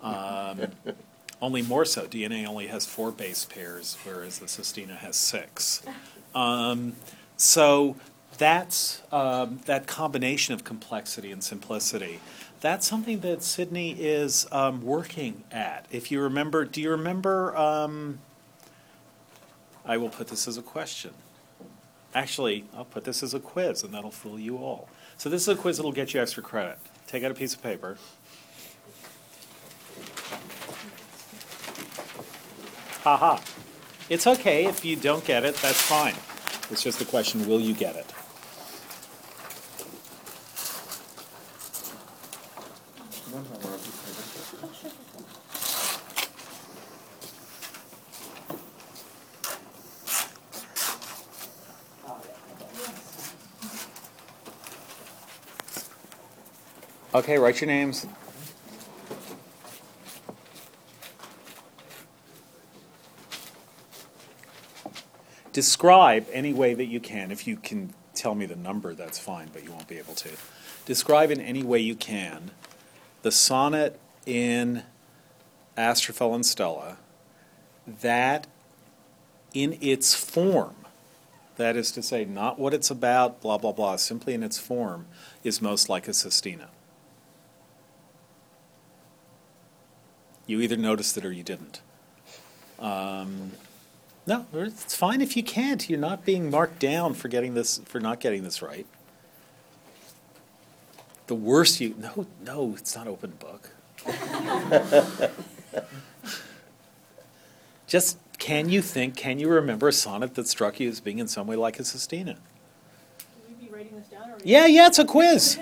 [0.01, 0.95] Um,
[1.41, 2.05] only more so.
[2.07, 5.81] DNA only has four base pairs, whereas the Sestina has six.
[6.35, 6.93] Um,
[7.37, 7.95] so
[8.37, 12.19] that's um, that combination of complexity and simplicity
[12.61, 15.87] that's something that Sidney is um, working at.
[15.91, 17.55] If you remember, do you remember?
[17.57, 18.19] Um,
[19.83, 21.11] I will put this as a question.
[22.13, 24.87] Actually, I'll put this as a quiz, and that'll fool you all.
[25.17, 26.77] So, this is a quiz that'll get you extra credit.
[27.07, 27.97] Take out a piece of paper.
[33.03, 33.39] Haha.
[34.09, 36.15] It's okay if you don't get it, that's fine.
[36.69, 38.05] It's just a question will you get it?
[57.21, 58.07] Okay, write your names.
[65.53, 67.29] Describe any way that you can.
[67.29, 70.29] If you can tell me the number, that's fine, but you won't be able to.
[70.87, 72.49] Describe in any way you can
[73.21, 74.81] the sonnet in
[75.77, 76.97] Astrophel and Stella
[77.85, 78.47] that
[79.53, 80.73] in its form,
[81.57, 85.05] that is to say, not what it's about, blah, blah, blah, simply in its form,
[85.43, 86.69] is most like a sestina.
[90.47, 91.81] You either noticed it or you didn't.
[92.79, 93.51] Um,
[94.25, 95.89] no, it's fine if you can't.
[95.89, 98.85] You're not being marked down for getting this for not getting this right.
[101.27, 103.71] The worst you no no, it's not open book.
[107.87, 109.15] Just can you think?
[109.15, 111.83] Can you remember a sonnet that struck you as being in some way like a
[111.83, 112.37] sestina?
[113.43, 114.37] Will you be writing this down or?
[114.43, 115.59] Yeah, yeah, it's a quiz.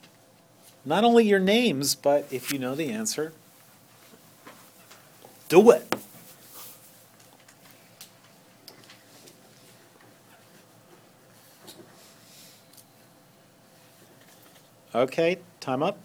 [0.84, 3.32] Not only your names, but if you know the answer,
[5.48, 5.94] do it.
[14.94, 15.98] Okay, time up.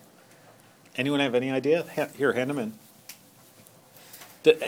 [0.95, 1.84] Anyone have any idea?
[2.15, 2.73] Here, hand them in.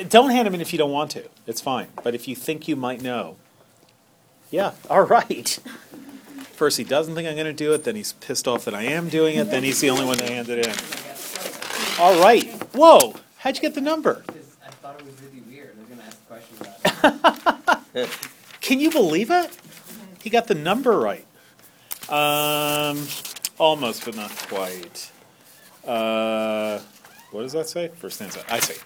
[0.09, 1.23] Don't hand them in if you don't want to.
[1.45, 1.87] It's fine.
[2.01, 3.35] But if you think you might know.
[4.49, 5.59] Yeah, all right.
[6.53, 7.83] First, he doesn't think I'm going to do it.
[7.83, 9.51] Then he's pissed off that I am doing it.
[9.51, 10.73] Then he's the only one to hand it in.
[11.99, 12.45] All right.
[12.73, 13.15] Whoa.
[13.39, 14.23] How'd you get the number?
[14.85, 15.75] Thought it was really weird.
[15.79, 18.29] They're gonna ask questions about it.
[18.61, 19.49] Can you believe it?
[20.21, 21.25] He got the number right.
[22.07, 23.07] Um,
[23.57, 25.09] almost, but not quite.
[25.87, 26.77] Uh,
[27.31, 27.87] what does that say?
[27.95, 28.43] First stanza.
[28.47, 28.79] I see.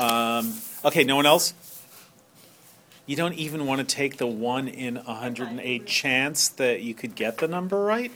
[0.00, 1.52] Um, okay, no one else?
[3.06, 7.38] You don't even want to take the 1 in 108 chance that you could get
[7.38, 8.12] the number right?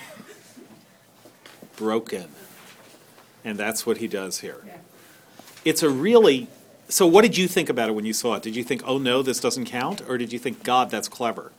[1.76, 2.28] broken.
[3.44, 4.64] And that's what he does here.
[5.64, 6.48] It's a really.
[6.88, 8.42] So, what did you think about it when you saw it?
[8.42, 10.02] Did you think, oh no, this doesn't count?
[10.08, 11.52] Or did you think, God, that's clever?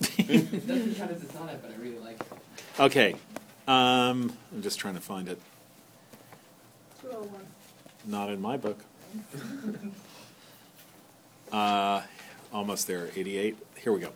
[0.00, 0.18] Both.
[0.30, 2.80] it doesn't count as a sonnet, but I really like it.
[2.80, 3.14] Okay.
[3.66, 5.40] Um, I'm just trying to find it.
[7.02, 7.40] 201.
[8.06, 8.78] Not in my book.
[11.50, 12.02] Uh,
[12.52, 13.56] almost there, 88.
[13.76, 14.10] Here we go.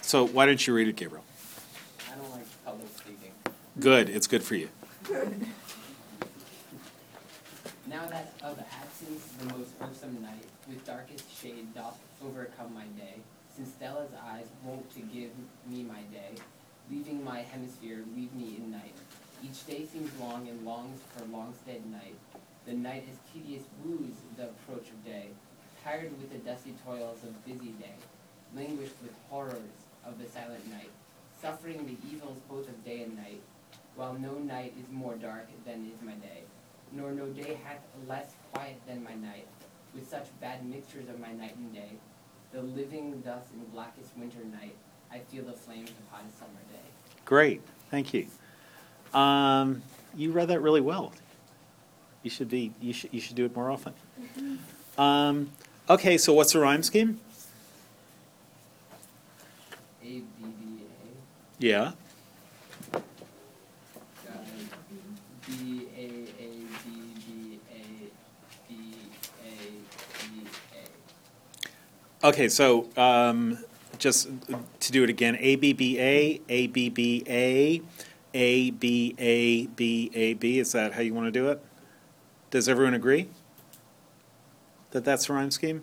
[0.00, 1.24] So, why don't you read it, Gabriel?
[2.06, 3.32] I don't like public speaking.
[3.80, 4.68] Good, it's good for you.
[7.88, 13.14] Now that of absence the most irksome night, with darkest shade doth overcome my day,
[13.58, 15.30] since Stella's eyes won't to give
[15.66, 16.30] me my day,
[16.88, 18.94] leaving my hemisphere, leave me in night.
[19.42, 22.14] Each day seems long and longs for long-stead night.
[22.66, 25.30] The night is tedious woos the approach of day,
[25.82, 27.96] tired with the dusty toils of busy day,
[28.54, 30.90] languished with horrors of the silent night,
[31.42, 33.40] suffering the evils both of day and night,
[33.96, 36.42] while no night is more dark than is my day,
[36.92, 39.48] nor no day hath less quiet than my night,
[39.96, 41.98] with such bad mixtures of my night and day,
[42.52, 44.74] the living thus in blackest winter night,
[45.12, 46.78] I feel the flames of hottest summer day.
[47.24, 48.26] Great, thank you.
[49.14, 49.82] Um,
[50.14, 51.12] you read that really well.
[52.22, 52.72] You should be.
[52.80, 53.12] You should.
[53.12, 53.94] You should do it more often.
[54.98, 55.50] Um,
[55.88, 57.20] okay, so what's the rhyme scheme?
[60.02, 61.64] A B B A.
[61.64, 61.92] Yeah.
[62.94, 63.00] uh,
[65.46, 66.50] B A A
[66.84, 66.88] B
[67.24, 67.80] B A
[68.68, 68.72] B
[69.44, 69.48] A
[70.18, 70.82] B A.
[72.22, 73.58] Okay, so um,
[73.98, 74.28] just
[74.80, 77.82] to do it again, A B B A A B B A
[78.34, 80.58] A, B, A, B, A, B.
[80.58, 81.60] Is that how you want to do it?
[82.50, 83.28] Does everyone agree
[84.90, 85.82] that that's a rhyme scheme?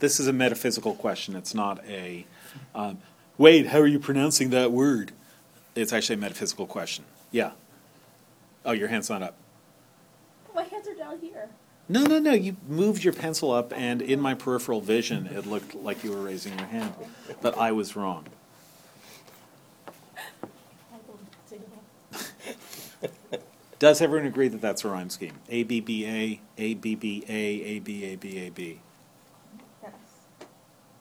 [0.00, 1.36] This is a metaphysical question.
[1.36, 2.26] It's not a,
[2.74, 2.98] um,
[3.38, 5.12] wait, how are you pronouncing that word?
[5.74, 7.04] It's actually a metaphysical question.
[7.30, 7.52] Yeah.
[8.64, 9.36] Oh, your hand's not up.
[10.54, 11.48] My hands are down here.
[11.88, 12.32] No, no, no.
[12.32, 16.22] You moved your pencil up, and in my peripheral vision, it looked like you were
[16.22, 16.94] raising your hand.
[17.42, 18.26] But I was wrong.
[19.86, 21.58] I will say
[23.32, 23.38] no.
[23.78, 25.34] Does everyone agree that that's a rhyme scheme?
[25.50, 28.80] A, B, B, A, A, B, B, A, A, B, A, B, A, B.
[29.82, 29.92] Yes.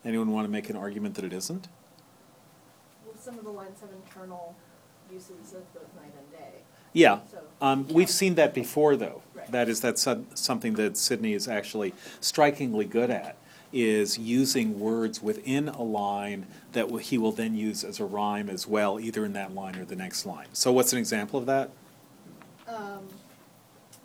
[0.03, 1.69] Anyone want to make an argument that it isn't?
[3.05, 4.55] Well, some of the lines have internal
[5.09, 6.22] uses of both night and.
[6.94, 7.20] Yeah.
[7.62, 9.22] Um, we've seen that before, though.
[9.50, 13.36] That is, that's some- something that Sidney is actually strikingly good at,
[13.72, 18.68] is using words within a line that he will then use as a rhyme as
[18.68, 20.48] well, either in that line or the next line.
[20.54, 21.72] So what's an example of that?
[22.68, 23.08] um,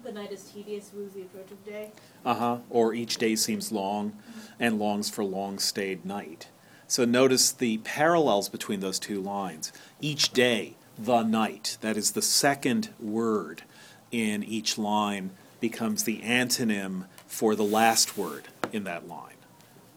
[0.05, 1.91] the night is tedious, woos the approach of day.
[2.24, 2.59] Uh-huh.
[2.70, 4.16] Or each day seems long
[4.59, 6.49] and longs for long stayed night.
[6.86, 9.72] So notice the parallels between those two lines.
[10.01, 13.62] Each day, the night, that is the second word
[14.11, 15.30] in each line,
[15.61, 19.36] becomes the antonym for the last word in that line,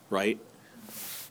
[0.09, 0.39] right?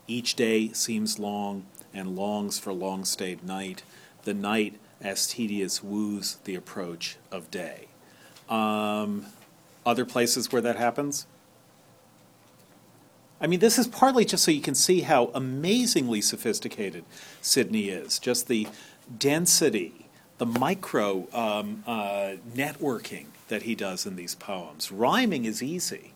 [0.07, 3.83] Each day seems long and longs for long stayed night.
[4.25, 7.89] The night as tedious woos the approach of day.
[8.49, 9.27] Um,
[9.87, 11.27] other places where that happens?
[13.41, 17.05] I mean, this is partly just so you can see how amazingly sophisticated
[17.41, 18.19] Sidney is.
[18.19, 18.69] Just the
[19.19, 20.07] density,
[20.39, 24.91] the micro um, uh, networking that he does in these poems.
[24.91, 26.13] Rhyming is easy.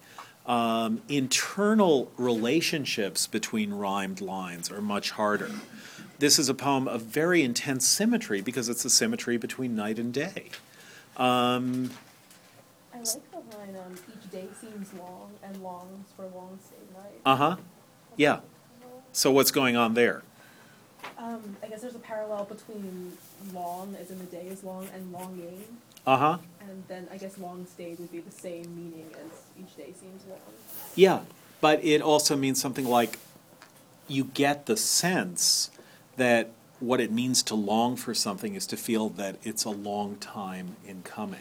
[0.46, 5.50] Um, internal relationships between rhymed lines are much harder.
[6.18, 10.12] This is a poem of very intense symmetry because it's a symmetry between night and
[10.12, 10.50] day.
[11.16, 11.90] Um,
[12.92, 17.20] I like the line, um, each day seems long and longs for long stayed night.
[17.24, 17.56] uh huh.
[18.16, 18.40] Yeah.
[19.12, 20.22] So what's going on there?
[21.18, 23.12] Um, I guess there's a parallel between
[23.52, 25.64] long, as in the day is long, and longing.
[26.06, 26.38] Uh huh.
[26.60, 30.22] And then I guess long stayed would be the same meaning as each day seems
[30.28, 30.38] long.
[30.94, 31.20] Yeah,
[31.60, 33.18] but it also means something like
[34.08, 35.70] you get the sense
[36.16, 36.50] that
[36.80, 40.76] what it means to long for something is to feel that it's a long time
[40.86, 41.40] in coming.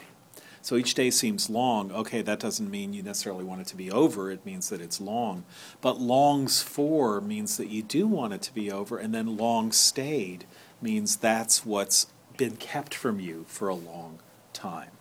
[0.63, 1.91] So each day seems long.
[1.91, 4.31] Okay, that doesn't mean you necessarily want it to be over.
[4.31, 5.43] It means that it's long.
[5.81, 9.73] But longs for means that you do want it to be over, and then long
[9.73, 10.45] stayed
[10.81, 12.07] means that's what's
[12.37, 14.19] been kept from you for a long
[14.53, 14.91] time.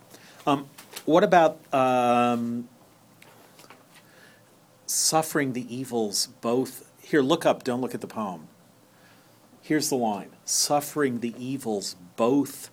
[0.49, 0.69] Um,
[1.05, 2.69] what about um,
[4.87, 6.91] suffering the evils both?
[7.03, 8.49] Here, look up, don't look at the poem.
[9.61, 12.69] Here's the line suffering the evils both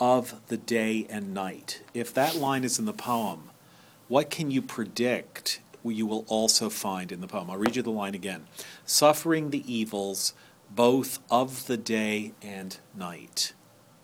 [0.00, 1.82] of the day and night.
[1.92, 3.50] If that line is in the poem,
[4.08, 7.50] what can you predict you will also find in the poem?
[7.50, 8.46] I'll read you the line again.
[8.86, 10.32] Suffering the evils
[10.70, 13.52] both of the day and night.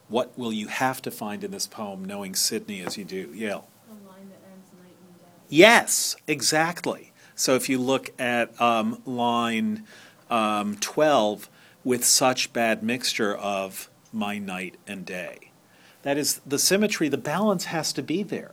[0.09, 3.31] What will you have to find in this poem, knowing Sidney as you do?
[3.33, 3.69] Yale.
[3.89, 5.25] A line that ends night and day.
[5.49, 7.13] Yes, exactly.
[7.35, 9.85] So if you look at um, line
[10.29, 11.49] um, 12,
[11.85, 15.50] with such bad mixture of my night and day.
[16.03, 18.53] That is the symmetry, the balance has to be there.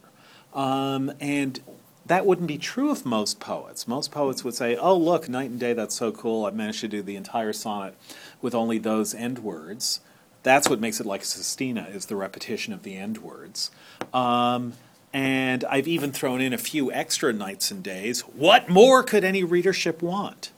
[0.54, 1.60] Um, and
[2.06, 3.88] that wouldn't be true of most poets.
[3.88, 6.46] Most poets would say, oh, look, night and day, that's so cool.
[6.46, 7.96] I managed to do the entire sonnet
[8.42, 10.00] with only those end words.
[10.44, 13.72] That's what makes it like a Sestina, is the repetition of the end words.
[14.14, 14.74] Um,
[15.14, 18.22] and I've even thrown in a few extra nights and days.
[18.22, 20.52] What more could any readership want?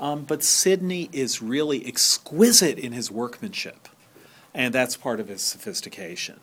[0.00, 3.88] Um, but Sidney is really exquisite in his workmanship,
[4.54, 6.40] and that's part of his sophistication.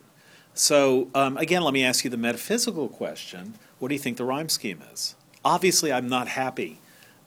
[0.53, 4.25] So, um, again, let me ask you the metaphysical question what do you think the
[4.25, 5.15] rhyme scheme is?
[5.43, 6.79] Obviously, I'm not happy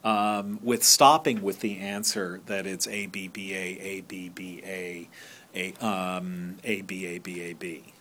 [0.05, 4.61] um, with stopping with the answer that it's A, B, B, A, A, B, B,
[4.63, 5.09] A,
[5.53, 7.93] A, um, A, B, A, B, A, B.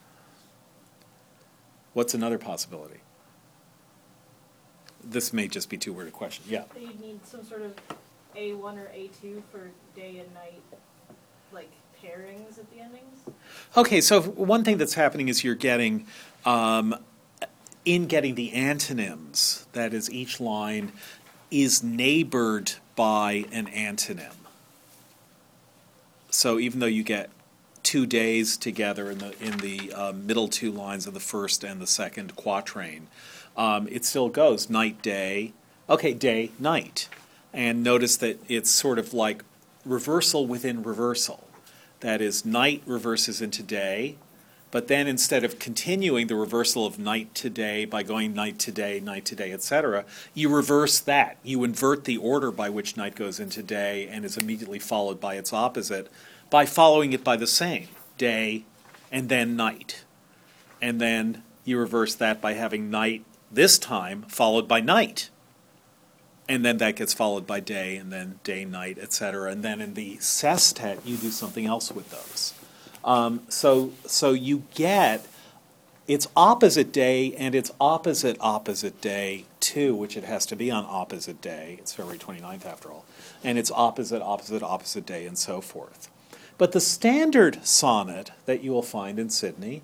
[1.95, 3.01] What's another possibility?
[5.03, 6.45] This may just be too weird a question.
[6.47, 6.65] Yeah.
[6.79, 7.75] You'd need some sort of
[8.37, 10.63] A one or A two for day and night,
[11.53, 11.71] like
[12.05, 13.21] pairings at the endings?
[13.77, 16.07] Okay, so one thing that's happening is you're getting,
[16.45, 16.95] um,
[17.85, 20.93] in getting the antonyms, that is, each line
[21.51, 24.35] is neighbored by an antonym.
[26.31, 27.31] So even though you get
[27.83, 31.81] two days together in the in the uh, middle two lines of the first and
[31.81, 33.07] the second quatrain,
[33.57, 35.53] um, it still goes night day.
[35.89, 37.09] Okay, day night,
[37.53, 39.45] and notice that it's sort of like
[39.85, 41.45] reversal within reversal
[42.05, 44.17] That is, night reverses into day,
[44.71, 48.71] but then instead of continuing the reversal of night to day by going night to
[48.71, 51.39] day, night to day, etc., you reverse that.
[51.43, 55.37] You invert the order by which night goes into day and is immediately followed by
[55.37, 56.13] its opposite
[56.51, 57.89] by following it by the same
[58.19, 58.67] day
[59.11, 60.05] and then night.
[60.83, 65.31] And then you reverse that by having night this time followed by night.
[66.49, 69.51] And then that gets followed by day and then day, night, etc.
[69.51, 72.53] And then in the sestet, you do something else with those.
[73.05, 75.27] Um, so, so you get
[76.07, 80.85] its opposite day and its opposite opposite day too, which it has to be on
[80.87, 81.77] opposite day.
[81.79, 83.05] It's February 29th after all.
[83.43, 86.11] And its opposite, opposite, opposite day, and so forth.
[86.59, 89.83] But the standard sonnet that you will find in Sidney,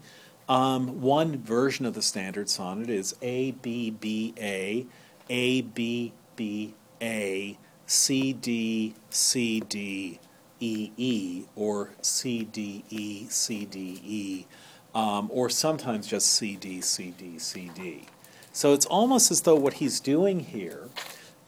[0.48, 4.86] um, one version of the standard sonnet is A, B, B, A,
[5.28, 10.20] A, B, B, A, C, D, C, D,
[10.60, 14.46] E, E, or C, D, E, C, D, E,
[14.94, 18.06] um, or sometimes just C, D, C, D, C, D.
[18.52, 20.88] So it's almost as though what he's doing here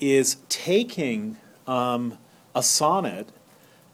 [0.01, 2.18] is taking um,
[2.55, 3.28] a sonnet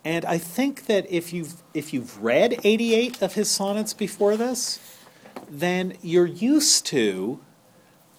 [0.08, 4.78] and I think that if you've if you've read 88 of his sonnets before this,
[5.50, 7.40] then you're used to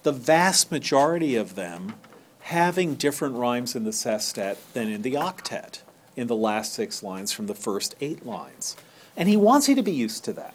[0.04, 1.94] the vast majority of them
[2.40, 5.80] having different rhymes in the sestet than in the octet
[6.16, 8.76] in the last six lines from the first eight lines.
[9.16, 10.54] And he wants you to be used to that.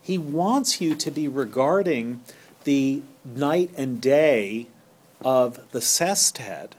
[0.00, 2.22] He wants you to be regarding
[2.64, 4.68] the night and day
[5.24, 6.74] of the sestet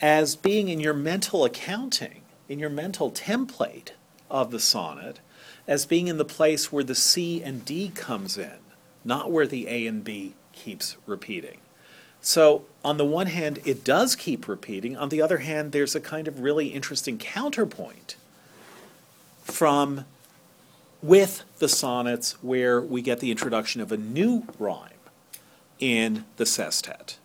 [0.00, 3.90] as being in your mental accounting in your mental template
[4.30, 5.20] of the sonnet
[5.66, 8.58] as being in the place where the C and D comes in,
[9.04, 11.58] not where the A and B keeps repeating.
[12.26, 14.96] So, on the one hand, it does keep repeating.
[14.96, 18.16] On the other hand, there's a kind of really interesting counterpoint
[19.44, 20.06] from
[21.00, 24.90] with the sonnets where we get the introduction of a new rhyme
[25.78, 27.18] in the sestet.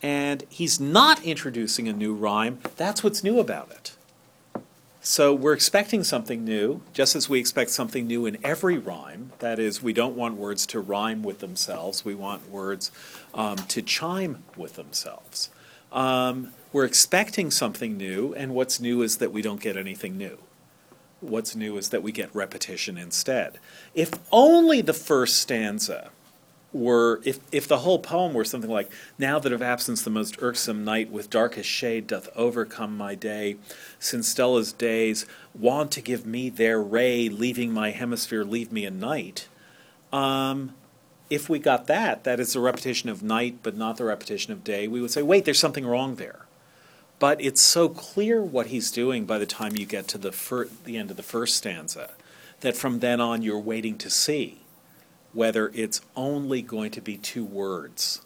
[0.00, 2.60] And he's not introducing a new rhyme.
[2.76, 3.95] That's what's new about it.
[5.08, 9.30] So we're expecting something new, just as we expect something new in every rhyme.
[9.38, 12.90] That is, we don't want words to rhyme with themselves, we want words
[13.32, 15.48] um, to chime with themselves.
[15.92, 20.38] Um, we're expecting something new, and what's new is that we don't get anything new.
[21.20, 23.60] What's new is that we get repetition instead.
[23.94, 26.10] If only the first stanza
[26.72, 30.36] were if, if the whole poem were something like now that of absence the most
[30.42, 33.56] irksome night with darkest shade doth overcome my day
[33.98, 38.90] since stella's days want to give me their ray leaving my hemisphere leave me a
[38.90, 39.48] night
[40.12, 40.74] um,
[41.30, 44.64] if we got that that is a repetition of night but not the repetition of
[44.64, 46.46] day we would say wait there's something wrong there.
[47.18, 50.68] But it's so clear what he's doing by the time you get to the, fir-
[50.84, 52.10] the end of the first stanza
[52.60, 54.60] that from then on you're waiting to see
[55.32, 58.22] whether it's only going to be two words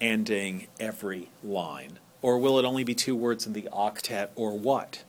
[0.00, 5.04] ending every line, or will it only be two words in the octet, or what?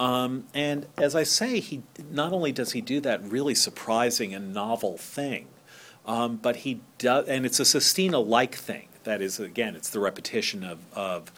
[0.00, 4.52] Um, and as I say, he not only does he do that really surprising and
[4.52, 5.48] novel thing,
[6.06, 8.88] um, but he does, and it's a sestina-like thing.
[9.04, 11.30] That is, again, it's the repetition of, of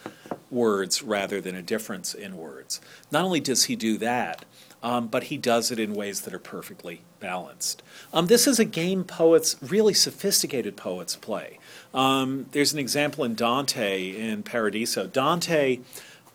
[0.49, 2.79] words rather than a difference in words.
[3.11, 4.45] Not only does he do that,
[4.81, 7.81] um, but he does it in ways that are perfectly balanced.
[8.13, 11.57] Um, this is a game poets, really sophisticated poets play.
[11.91, 15.07] Um, there's an example in Dante in Paradiso.
[15.07, 15.79] Dante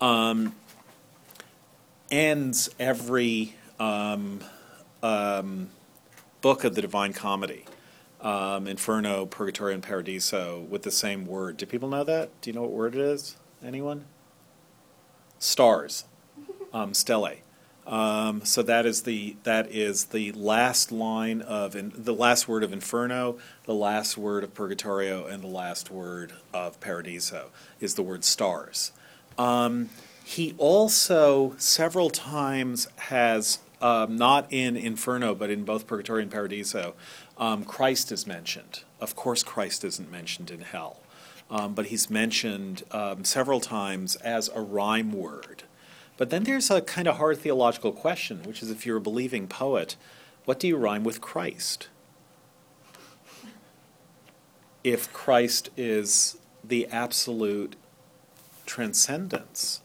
[0.01, 0.57] um,
[2.11, 4.41] ends every um,
[5.01, 5.71] um,
[6.41, 7.67] book of the Divine Comedy.
[8.21, 11.57] Inferno, Purgatorio, and Paradiso with the same word.
[11.57, 12.29] Do people know that?
[12.41, 13.37] Do you know what word it is?
[13.65, 14.07] Anyone?
[15.39, 16.05] Stars,
[16.93, 17.37] stelle.
[17.91, 22.63] Um, so that is the that is the last line of in, the last word
[22.63, 28.03] of Inferno, the last word of Purgatorio, and the last word of Paradiso is the
[28.03, 28.93] word stars.
[29.37, 29.89] Um,
[30.23, 36.95] he also several times has um, not in Inferno but in both Purgatorio and Paradiso,
[37.39, 38.85] um, Christ is mentioned.
[39.01, 41.01] Of course, Christ isn't mentioned in hell,
[41.51, 45.65] um, but he's mentioned um, several times as a rhyme word.
[46.21, 49.49] But then there's a kind of hard theological question, which is if you're a believing
[49.49, 49.97] poet,
[50.45, 51.89] what do you rhyme with Christ?
[54.85, 57.75] If Christ is the absolute
[58.67, 59.81] transcendence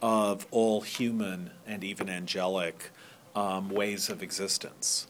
[0.00, 2.92] of all human and even angelic
[3.34, 5.08] um, ways of existence.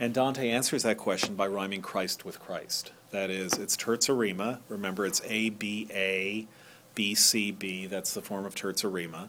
[0.00, 2.90] And Dante answers that question by rhyming Christ with Christ.
[3.12, 4.62] That is, it's terza rima.
[4.68, 6.48] Remember, it's A, B, A,
[6.96, 7.86] B, C, B.
[7.86, 9.28] That's the form of terza rima.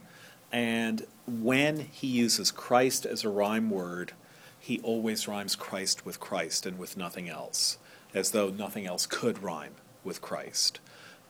[0.54, 4.14] And when he uses Christ as a rhyme word,
[4.60, 7.80] he always rhymes Christ with Christ and with nothing else,
[8.14, 9.74] as though nothing else could rhyme
[10.04, 10.80] with Christ.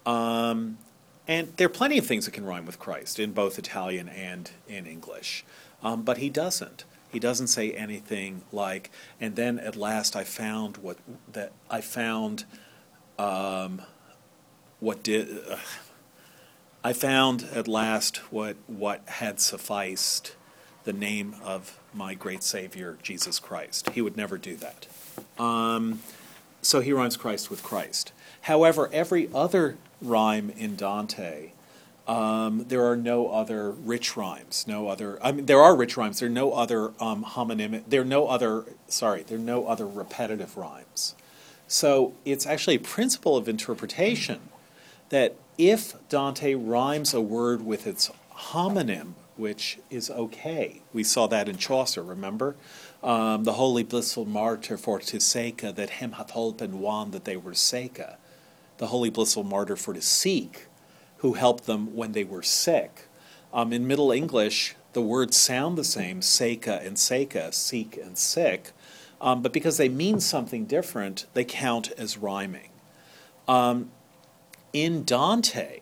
[0.05, 0.77] Um,
[1.25, 4.51] and there are plenty of things that can rhyme with Christ in both Italian and
[4.67, 5.45] in English,
[5.81, 6.83] um, but he doesn't.
[7.09, 10.97] He doesn't say anything like, and then at last I found what
[11.31, 12.43] that I found
[13.17, 13.83] um,
[14.79, 15.57] what did uh,
[16.83, 20.35] I found at last what what had sufficed
[20.83, 23.89] the name of my great Savior Jesus Christ.
[23.91, 24.87] He would never do that.
[25.39, 26.01] Um,
[26.61, 28.11] so he rhymes Christ with Christ.
[28.41, 31.51] However, every other rhyme in Dante,
[32.05, 34.65] um, there are no other rich rhymes.
[34.67, 35.17] No other.
[35.23, 36.19] I mean, there are rich rhymes.
[36.19, 37.81] There are no other um, homonym.
[37.87, 38.65] There are no other.
[38.87, 41.15] Sorry, there are no other repetitive rhymes.
[41.65, 44.41] So it's actually a principle of interpretation
[45.09, 51.49] that if Dante rhymes a word with its homonym, which is okay, we saw that
[51.49, 52.03] in Chaucer.
[52.03, 52.55] Remember,
[53.01, 57.35] um, the holy blissful martyr for to seca that him hath holpen won that they
[57.35, 58.17] were seca,
[58.77, 60.67] the holy blissful martyr for to seek
[61.17, 63.07] who helped them when they were sick.
[63.53, 68.71] Um, in Middle English, the words sound the same, seca and seca, seek and sick,
[69.21, 72.69] um, but because they mean something different, they count as rhyming.
[73.47, 73.91] Um,
[74.73, 75.79] in Dante,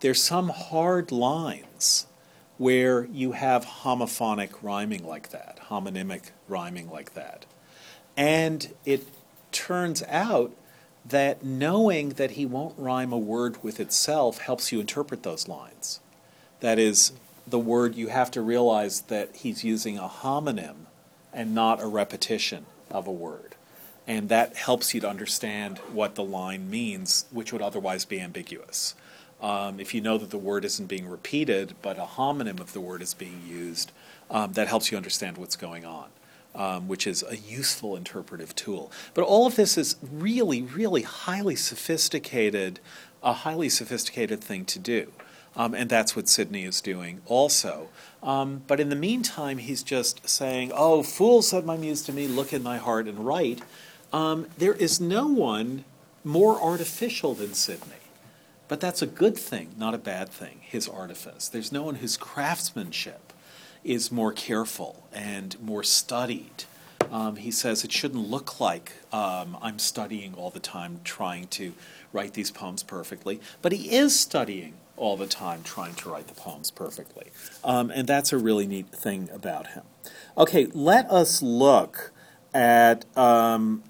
[0.00, 2.06] there's some hard lines
[2.58, 7.46] where you have homophonic rhyming like that, homonymic rhyming like that.
[8.16, 9.06] And it
[9.50, 10.52] turns out
[11.04, 15.98] that knowing that he won't rhyme a word with itself helps you interpret those lines.
[16.60, 17.12] That is,
[17.46, 20.86] the word you have to realize that he's using a homonym
[21.32, 23.56] and not a repetition of a word.
[24.06, 28.94] And that helps you to understand what the line means, which would otherwise be ambiguous.
[29.40, 32.80] Um, if you know that the word isn't being repeated, but a homonym of the
[32.80, 33.92] word is being used,
[34.30, 36.06] um, that helps you understand what's going on
[36.54, 38.92] um, which is a useful interpretive tool.
[39.14, 42.80] But all of this is really, really highly sophisticated,
[43.22, 45.12] a highly sophisticated thing to do.
[45.54, 47.88] Um, and that's what Sidney is doing also.
[48.22, 52.26] Um, but in the meantime, he's just saying, Oh, fool, said my muse to me,
[52.26, 53.60] look in thy heart and write.
[54.12, 55.84] Um, there is no one
[56.24, 57.96] more artificial than Sidney.
[58.68, 61.46] But that's a good thing, not a bad thing, his artifice.
[61.46, 63.32] There's no one whose craftsmanship
[63.84, 66.64] is more careful and more studied.
[67.10, 71.74] Um, he says it shouldn't look like um, I'm studying all the time, trying to
[72.14, 76.34] write these poems perfectly, but he is studying all the time, trying to write the
[76.34, 77.26] poems perfectly.
[77.64, 79.82] Um, and that's a really neat thing about him.
[80.38, 82.12] Okay, let us look
[82.54, 83.82] at, um,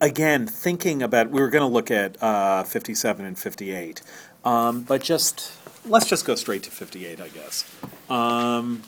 [0.00, 4.02] again, thinking about, we were going to look at uh, 57 and 58,
[4.44, 5.52] um, but just
[5.86, 7.70] let's just go straight to 58, I guess.
[8.08, 8.82] Um,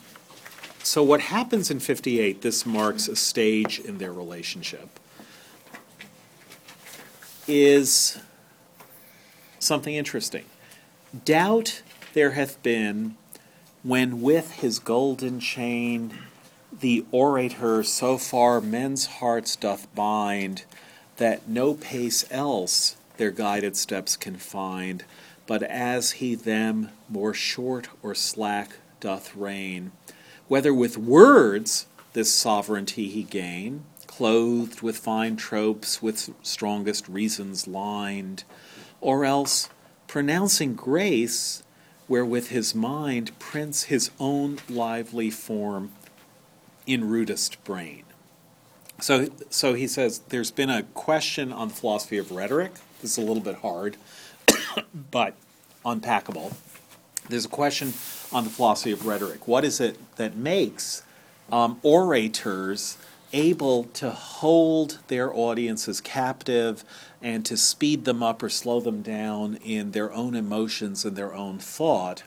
[0.82, 4.98] so, what happens in 58, this marks a stage in their relationship,
[7.46, 8.18] is
[9.58, 10.44] something interesting.
[11.24, 11.82] Doubt
[12.14, 13.16] there hath been
[13.82, 16.18] when with his golden chain
[16.83, 20.64] the orator so far men's hearts doth bind
[21.16, 25.05] that no pace else their guided steps can find
[25.47, 29.93] but as he them more short or slack doth reign.
[30.49, 38.45] Whether with words this sovereignty he gain, clothed with fine tropes, with strongest reasons lined,
[39.01, 39.68] or else
[40.07, 41.62] pronouncing grace,
[42.09, 45.93] wherewith his mind prints his own lively form
[46.87, 48.05] in rudest brain.
[49.01, 52.72] So, so he says there's been a question on the philosophy of rhetoric.
[53.01, 53.97] This is a little bit hard,
[55.11, 55.35] but
[55.85, 56.55] unpackable.
[57.28, 57.95] There's a question
[58.33, 59.49] on the philosophy of rhetoric.
[59.49, 61.03] What is it that makes
[61.51, 62.97] um, orators
[63.33, 66.85] able to hold their audiences captive
[67.20, 71.35] and to speed them up or slow them down in their own emotions and their
[71.35, 72.22] own thought?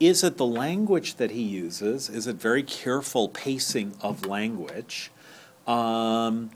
[0.00, 2.08] Is it the language that he uses?
[2.08, 5.10] Is it very careful pacing of language?
[5.66, 6.50] Um,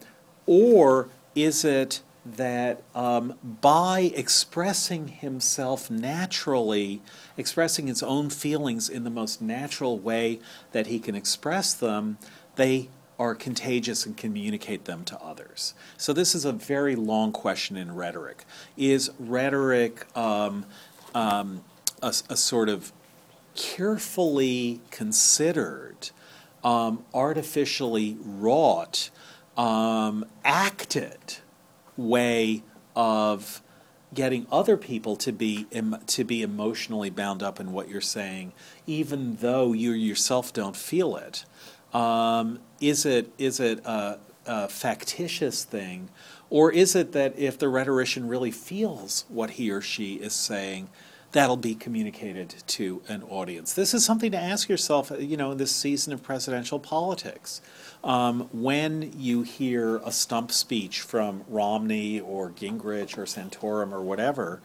[0.46, 7.02] or is it that um, by expressing himself naturally,
[7.36, 10.38] expressing his own feelings in the most natural way
[10.70, 12.18] that he can express them,
[12.54, 12.88] they
[13.18, 15.74] are contagious and communicate them to others.
[15.96, 18.44] So, this is a very long question in rhetoric.
[18.76, 20.64] Is rhetoric um,
[21.14, 21.62] um,
[22.02, 22.92] a, a, sort of
[23.54, 26.10] carefully considered,
[26.62, 29.10] um, artificially wrought,
[29.56, 31.38] um, acted?
[31.96, 32.62] way
[32.94, 33.62] of
[34.14, 35.66] getting other people to be
[36.06, 38.52] to be emotionally bound up in what you're saying,
[38.86, 41.44] even though you yourself don't feel it.
[41.94, 46.10] Um, is it is it a, a factitious thing,
[46.50, 50.88] or is it that if the rhetorician really feels what he or she is saying,
[51.32, 53.74] that'll be communicated to an audience?
[53.74, 55.10] This is something to ask yourself.
[55.18, 57.60] You know, in this season of presidential politics,
[58.04, 64.60] um, when you hear a stump speech from Romney or Gingrich or Santorum or whatever.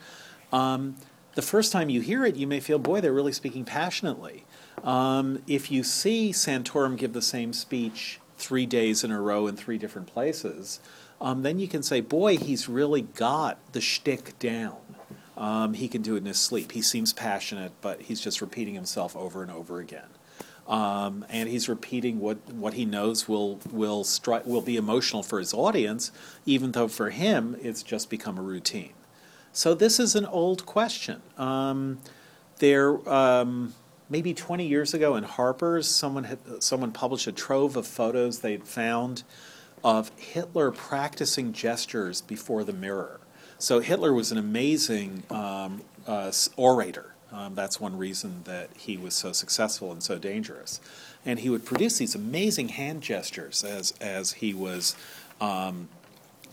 [0.52, 0.96] Um,
[1.36, 4.44] the first time you hear it, you may feel, boy, they're really speaking passionately.
[4.84, 9.56] Um, if you see Santorum give the same speech three days in a row in
[9.56, 10.80] three different places,
[11.22, 14.97] um, then you can say, boy, he's really got the shtick down.
[15.38, 16.72] Um, he can do it in his sleep.
[16.72, 20.10] He seems passionate, but he's just repeating himself over and over again.
[20.68, 25.40] Um, and he's repeating what, what he knows will will stri- will be emotional for
[25.40, 26.12] his audience,
[26.46, 28.94] even though for him it's just become a routine.
[29.54, 31.22] So this is an old question.
[31.38, 32.00] Um,
[32.60, 33.76] there, um,
[34.10, 38.68] maybe 20 years ago in Harper's, someone had, someone published a trove of photos they'd
[38.68, 39.24] found
[39.84, 43.20] of Hitler practicing gestures before the mirror.
[43.60, 47.14] So Hitler was an amazing um, uh, orator.
[47.32, 50.80] Um, that's one reason that he was so successful and so dangerous.
[51.26, 54.96] And he would produce these amazing hand gestures as as he was
[55.42, 55.90] um,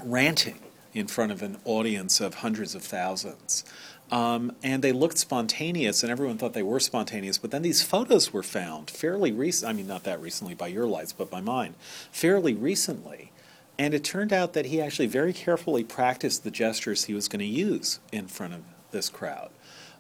[0.02, 0.59] ranting
[0.92, 3.64] in front of an audience of hundreds of thousands.
[4.11, 7.38] Um, and they looked spontaneous, and everyone thought they were spontaneous.
[7.38, 9.70] But then these photos were found fairly recent.
[9.70, 11.74] I mean, not that recently by your lights, but by mine,
[12.12, 13.32] fairly recently.
[13.79, 17.41] And it turned out that he actually very carefully practiced the gestures he was going
[17.41, 18.62] to use in front of
[18.93, 19.51] this crowd.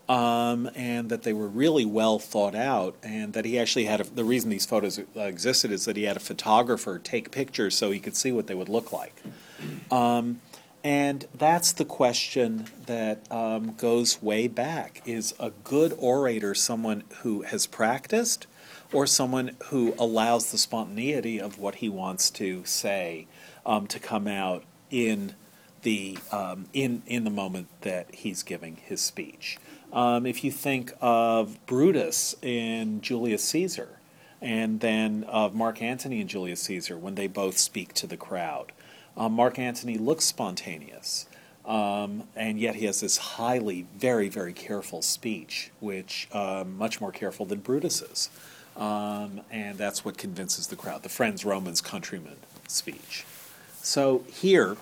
[0.08, 4.04] Um, and that they were really well thought out, and that he actually had a,
[4.04, 7.90] the reason these photos uh, existed is that he had a photographer take pictures so
[7.90, 9.22] he could see what they would look like.
[9.90, 10.42] Um,
[10.84, 17.40] and that's the question that um, goes way back: is a good orator someone who
[17.40, 18.46] has practiced,
[18.92, 23.26] or someone who allows the spontaneity of what he wants to say
[23.66, 25.34] um, to come out in
[25.82, 29.58] the um, in in the moment that he's giving his speech?
[29.92, 34.00] Um, if you think of Brutus in Julius Caesar,
[34.42, 38.72] and then of Mark Antony and Julius Caesar when they both speak to the crowd,
[39.16, 41.26] um, Mark Antony looks spontaneous,
[41.64, 47.12] um, and yet he has this highly, very, very careful speech, which um, much more
[47.12, 48.28] careful than Brutus's,
[48.76, 51.04] um, and that's what convinces the crowd.
[51.04, 52.36] The friends, Romans, countrymen
[52.66, 53.24] speech.
[53.84, 54.78] So here,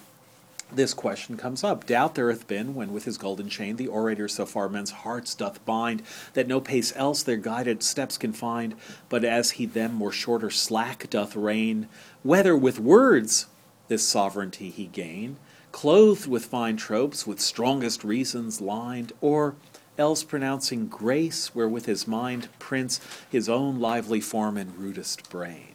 [0.70, 1.86] this question comes up.
[1.86, 5.34] Doubt there hath been, when with his golden chain the orator so far men's hearts
[5.34, 8.76] doth bind, that no pace else their guided steps can find,
[9.08, 11.88] but as he them more short or slack doth rein,
[12.22, 13.46] whether with words
[13.88, 15.36] this sovereignty he gain,
[15.72, 19.56] clothed with fine tropes, with strongest reasons lined, or
[19.98, 25.71] else pronouncing grace wherewith his mind prints his own lively form and rudest brain.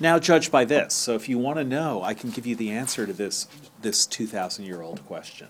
[0.00, 0.94] Now judge by this.
[0.94, 3.48] So if you want to know, I can give you the answer to this
[3.82, 5.48] this 2000 year old question.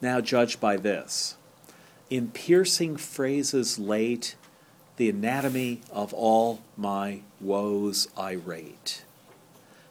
[0.00, 1.36] Now judge by this.
[2.08, 4.36] In piercing phrases late,
[4.96, 9.04] the anatomy of all my woes I rate.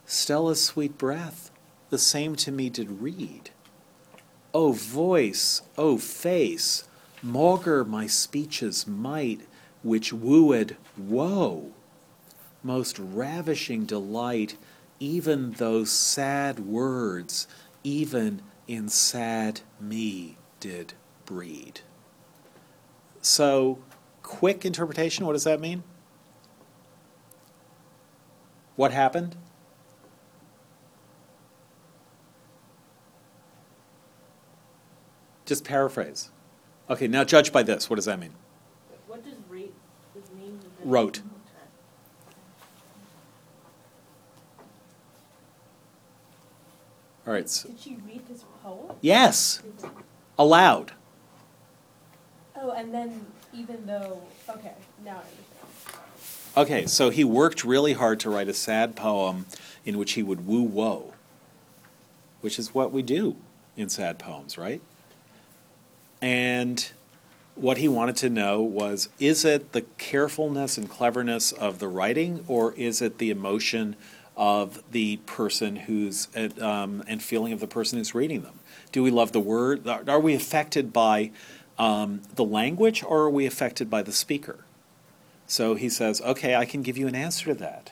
[0.06, 1.52] Stella's sweet breath,
[1.90, 3.50] the same to me did read.
[4.54, 6.86] O voice, O face,
[7.24, 9.42] maugre my speech's might,
[9.82, 11.72] which wooed woe
[12.64, 14.58] most ravishing delight,
[15.00, 17.48] even those sad words,
[17.84, 20.94] even in sad me did
[21.26, 21.82] breed.
[23.22, 23.80] So,
[24.24, 25.84] quick interpretation what does that mean?
[28.76, 29.36] What happened?
[35.46, 36.30] Just paraphrase.
[36.90, 37.90] Okay, now judge by this.
[37.90, 38.34] What does that mean?
[39.08, 39.34] What does
[40.16, 40.60] does mean?
[40.84, 41.22] Wrote.
[47.28, 47.50] All right.
[47.50, 48.96] So, Did she read his poem?
[49.02, 49.62] yes,
[50.40, 50.94] aloud.
[52.56, 55.48] Oh, and then even though, okay, now I understand.
[56.58, 59.46] Okay, so he worked really hard to write a sad poem
[59.86, 61.14] in which he would woo woe,
[62.42, 63.36] which is what we do
[63.78, 64.82] in sad poems, right?
[66.22, 66.92] And
[67.56, 72.44] what he wanted to know was is it the carefulness and cleverness of the writing,
[72.48, 73.96] or is it the emotion
[74.38, 76.28] of the person who's
[76.60, 78.60] um, and feeling of the person who's reading them?
[78.92, 79.88] Do we love the word?
[79.88, 81.32] Are we affected by
[81.78, 84.66] um, the language, or are we affected by the speaker?
[85.48, 87.92] So he says, okay, I can give you an answer to that.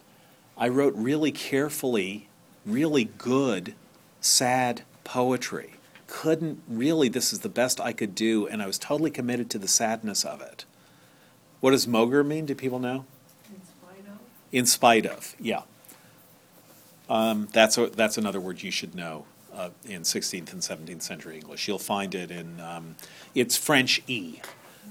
[0.58, 2.28] I wrote really carefully,
[2.66, 3.74] really good,
[4.22, 5.74] sad poetry.
[6.08, 9.58] Couldn't really, this is the best I could do, and I was totally committed to
[9.58, 10.66] the sadness of it.
[11.60, 12.46] What does maugre mean?
[12.46, 13.06] Do people know?
[13.54, 14.20] In spite of?
[14.52, 15.62] In spite of, yeah.
[17.10, 21.38] Um, that's a, that's another word you should know uh, in 16th and 17th century
[21.38, 21.68] English.
[21.68, 22.96] You'll find it in um,
[23.34, 24.40] it's French e,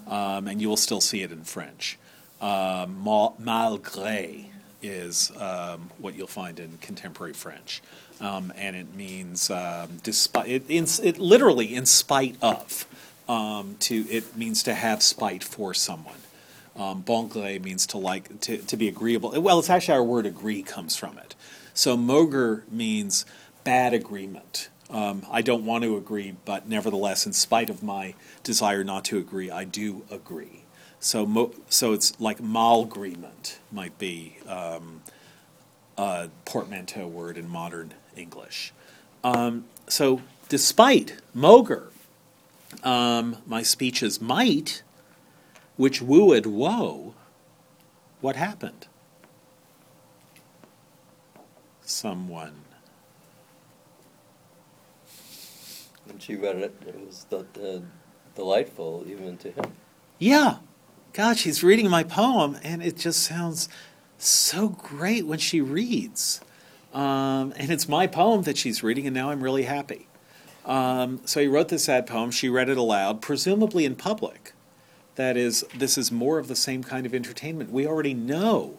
[0.09, 1.97] um, and you will still see it in French.
[2.41, 4.47] Mal, malgré
[4.83, 7.83] is um, what you'll find in contemporary French,
[8.21, 9.51] um, and it means
[10.03, 10.49] despite.
[10.49, 12.87] It, in, it literally in spite of.
[13.29, 16.16] To it means to have spite for someone.
[16.77, 19.39] Um, bon gré means to like to, to be agreeable.
[19.41, 21.35] Well, it's actually our word agree comes from it.
[21.79, 23.24] So maugre means
[23.62, 24.68] bad agreement.
[24.91, 29.18] Um, I don't want to agree, but nevertheless, in spite of my desire not to
[29.18, 30.64] agree, I do agree.
[30.99, 35.03] So, mo- so it's like malagreement might be um,
[35.97, 38.72] a portmanteau word in modern English.
[39.22, 41.93] Um, so, despite maugre,
[42.83, 44.83] um, my speeches might,
[45.76, 47.14] which wooed woe,
[48.20, 48.89] what happened?
[51.89, 52.53] Someone.
[56.05, 57.82] When she read it, it was the
[58.34, 59.72] delightful even to him.
[60.18, 60.57] Yeah.
[61.14, 63.70] God, she's reading my poem, and it just sounds
[64.18, 66.43] so great when she reads.
[66.93, 70.09] Um, and it's my poem that she's reading, and now I'm really happy.
[70.66, 72.30] Um, so he wrote this sad poem.
[72.30, 74.53] She read it aloud, presumably in public.
[75.14, 77.72] That is, this is more of the same kind of entertainment.
[77.72, 78.78] We already know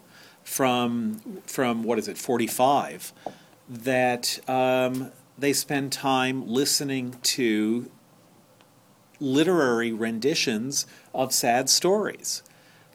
[0.50, 3.14] from from what is it, 45,
[3.70, 7.90] that um, they spend time listening to
[9.20, 12.42] literary renditions of sad stories.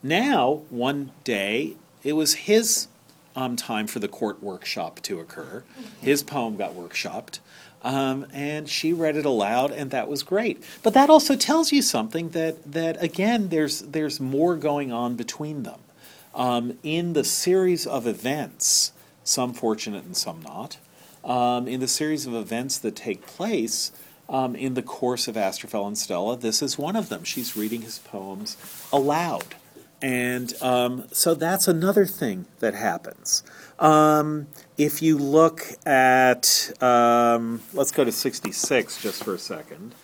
[0.02, 2.88] Now, one day, it was his
[3.36, 5.62] um, time for the court workshop to occur.
[6.00, 7.38] His poem got workshopped.
[7.82, 10.64] Um, and she read it aloud, and that was great.
[10.82, 15.64] But that also tells you something that, that again, there's, there's more going on between
[15.64, 15.78] them.
[16.34, 20.78] Um, in the series of events, some fortunate and some not,
[21.24, 23.92] um, in the series of events that take place
[24.28, 27.24] um, in the course of Astrophel and Stella, this is one of them.
[27.24, 28.56] She's reading his poems
[28.92, 29.54] aloud.
[30.02, 33.42] And um, so that's another thing that happens.
[33.78, 39.94] Um, if you look at, um, let's go to 66 just for a second.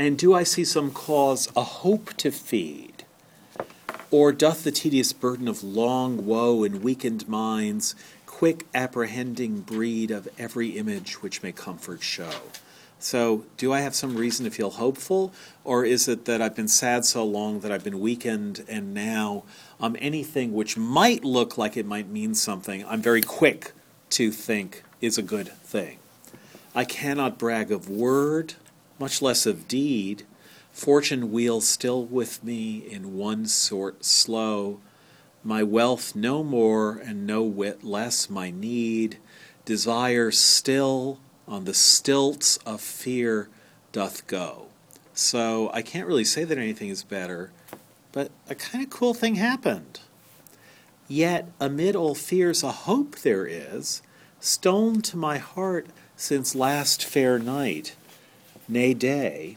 [0.00, 3.04] And do I see some cause a hope to feed?
[4.10, 7.94] Or doth the tedious burden of long woe in weakened minds
[8.24, 12.30] quick apprehending breed of every image which may comfort show?
[12.98, 15.34] So, do I have some reason to feel hopeful,
[15.64, 19.44] or is it that I've been sad so long that I've been weakened, and now
[19.80, 23.72] um, anything which might look like it might mean something, I'm very quick
[24.10, 25.98] to think is a good thing?
[26.74, 28.54] I cannot brag of word,
[29.00, 30.24] much less of deed.
[30.70, 34.78] Fortune wheels still with me in one sort slow.
[35.42, 39.18] My wealth no more and no whit less my need.
[39.64, 43.48] Desire still on the stilts of fear
[43.90, 44.66] doth go.
[45.14, 47.52] So I can't really say that anything is better,
[48.12, 50.00] but a kind of cool thing happened.
[51.08, 54.02] Yet amid all fears a hope there is,
[54.38, 55.86] stone to my heart
[56.16, 57.96] since last fair night
[58.70, 59.56] nay day,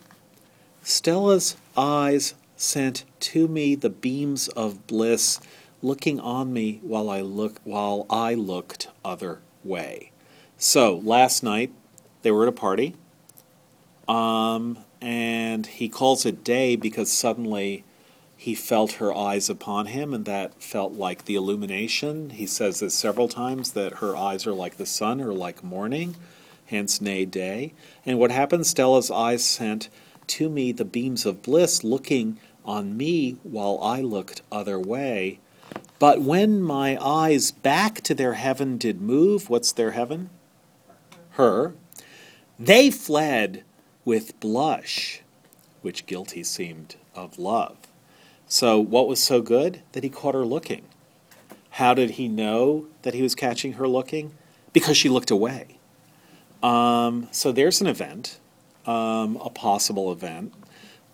[0.81, 5.39] Stella's eyes sent to me the beams of bliss,
[5.81, 10.11] looking on me while I look while I looked other way.
[10.57, 11.71] So last night
[12.21, 12.95] they were at a party,
[14.07, 17.83] um, and he calls it day because suddenly
[18.35, 22.31] he felt her eyes upon him, and that felt like the illumination.
[22.31, 26.15] He says this several times that her eyes are like the sun or like morning
[26.65, 27.73] hence nay day.
[28.05, 28.65] And what happened?
[28.65, 29.89] Stella's eyes sent
[30.27, 35.39] to me the beams of bliss, looking on me while I looked other way.
[35.99, 40.29] But when my eyes back to their heaven did move, what's their heaven?
[41.31, 41.73] Her.
[42.59, 43.63] They fled
[44.05, 45.21] with blush,
[45.81, 47.77] which guilty seemed of love.
[48.47, 49.81] So, what was so good?
[49.93, 50.83] That he caught her looking.
[51.71, 54.33] How did he know that he was catching her looking?
[54.73, 55.79] Because she looked away.
[56.63, 58.39] Um, so there's an event,
[58.87, 60.53] um, a possible event.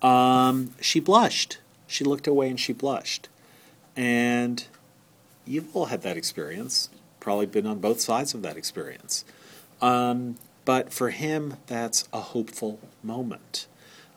[0.00, 1.58] Um, she blushed.
[1.86, 3.28] She looked away and she blushed.
[3.96, 4.64] And
[5.44, 6.88] you've all had that experience,
[7.18, 9.24] probably been on both sides of that experience.
[9.82, 13.66] Um, but for him, that's a hopeful moment.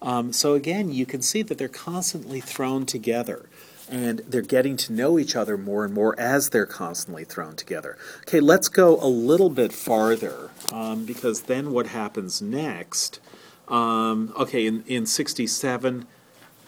[0.01, 3.49] Um, so again, you can see that they're constantly thrown together.
[3.89, 7.97] And they're getting to know each other more and more as they're constantly thrown together.
[8.21, 13.19] Okay, let's go a little bit farther um, because then what happens next?
[13.67, 16.05] Um, okay, in, in 67,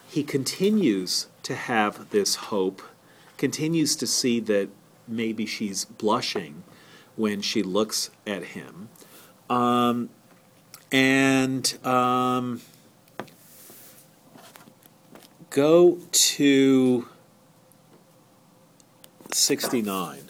[0.07, 2.81] he continues to have this hope,
[3.37, 4.69] continues to see that
[5.07, 6.63] maybe she's blushing
[7.15, 8.89] when she looks at him.
[9.49, 10.09] Um,
[10.91, 12.61] and um,
[15.55, 17.07] go to
[19.31, 20.29] 69,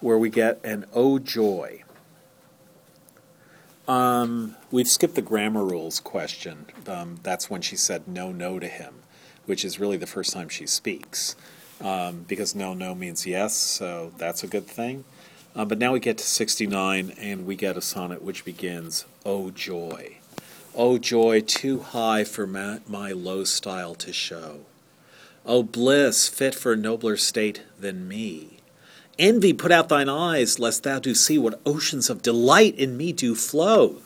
[0.00, 1.84] where we get an oh joy.
[3.86, 6.66] Um, we've skipped the grammar rules question.
[6.88, 8.94] Um, that's when she said no, no to him,
[9.46, 11.36] which is really the first time she speaks.
[11.80, 15.04] Um, because no, no means yes, so that's a good thing.
[15.54, 19.52] Uh, but now we get to 69, and we get a sonnet which begins, Oh
[19.52, 20.18] joy.
[20.74, 24.60] Oh joy, too high for my, my low style to show.
[25.44, 28.58] Oh bliss, fit for nobler state than me.
[29.18, 33.12] Envy, put out thine eyes, lest thou do see what oceans of delight in me
[33.12, 34.00] do flow.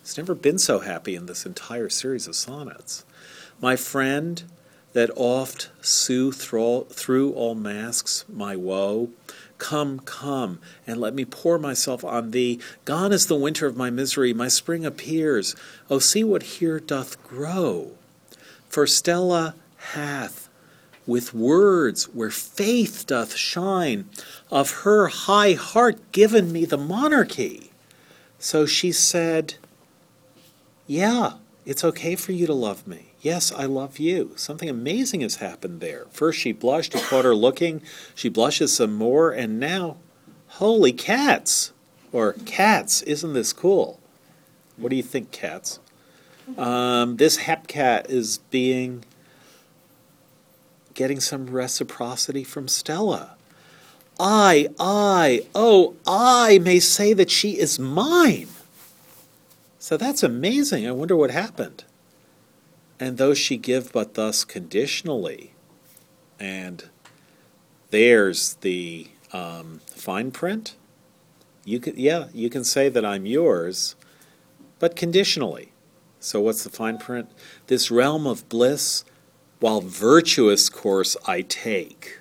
[0.00, 3.04] It's never been so happy in this entire series of sonnets.
[3.60, 4.44] My friend,
[4.92, 9.10] that oft sue through all masks my woe,
[9.58, 12.60] Come, come, and let me pour myself on thee.
[12.84, 15.56] Gone is the winter of my misery, my spring appears.
[15.88, 17.92] Oh, see what here doth grow.
[18.68, 20.48] For Stella hath,
[21.06, 24.08] with words where faith doth shine,
[24.50, 27.70] of her high heart given me the monarchy.
[28.38, 29.54] So she said,
[30.86, 31.34] Yeah,
[31.64, 33.12] it's okay for you to love me.
[33.20, 34.32] Yes, I love you.
[34.36, 36.06] Something amazing has happened there.
[36.10, 37.82] First she blushed, he caught her looking.
[38.14, 39.96] She blushes some more, and now,
[40.48, 41.72] holy cats!
[42.12, 44.00] Or cats, isn't this cool?
[44.76, 45.80] What do you think, cats?
[46.56, 49.04] Um, this hepcat is being
[50.94, 53.36] getting some reciprocity from Stella.
[54.18, 58.48] I, I, oh, I may say that she is mine.
[59.78, 60.86] So that's amazing.
[60.86, 61.84] I wonder what happened.
[62.98, 65.52] And though she give but thus conditionally,
[66.40, 66.88] and
[67.90, 70.76] there's the um, fine print.
[71.64, 73.96] You can, yeah, you can say that I'm yours,
[74.78, 75.72] but conditionally.
[76.20, 77.30] So what's the fine print?
[77.66, 79.04] This realm of bliss,
[79.60, 82.20] while virtuous course I take.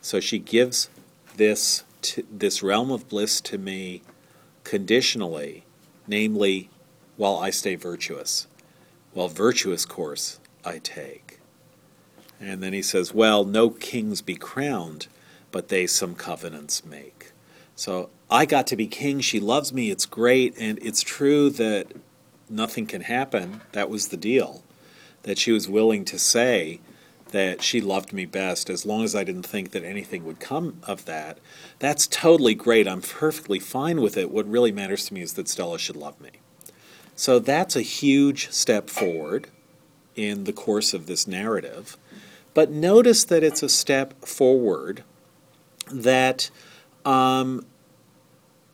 [0.00, 0.88] So she gives
[1.36, 1.84] this
[2.30, 4.02] this realm of bliss to me
[4.62, 5.64] conditionally,
[6.06, 6.70] namely,
[7.16, 8.46] while I stay virtuous
[9.12, 11.40] while virtuous course I take.
[12.40, 15.08] And then he says, Well, no kings be crowned,
[15.50, 17.32] but they some covenants make.
[17.74, 19.20] So I got to be king.
[19.20, 19.90] She loves me.
[19.90, 20.54] It's great.
[20.58, 21.92] And it's true that
[22.48, 23.60] nothing can happen.
[23.72, 24.62] That was the deal.
[25.22, 26.80] That she was willing to say
[27.30, 30.80] that she loved me best as long as I didn't think that anything would come
[30.84, 31.38] of that.
[31.78, 32.88] That's totally great.
[32.88, 34.30] I'm perfectly fine with it.
[34.30, 36.30] What really matters to me is that Stella should love me.
[37.18, 39.48] So that's a huge step forward
[40.14, 41.96] in the course of this narrative.
[42.54, 45.02] But notice that it's a step forward
[45.90, 46.48] that
[47.04, 47.66] um,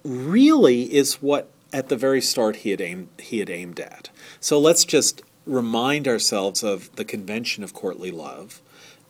[0.05, 4.11] really is what at the very start he had aimed he had aimed at.
[4.41, 8.61] So let's just remind ourselves of the convention of courtly love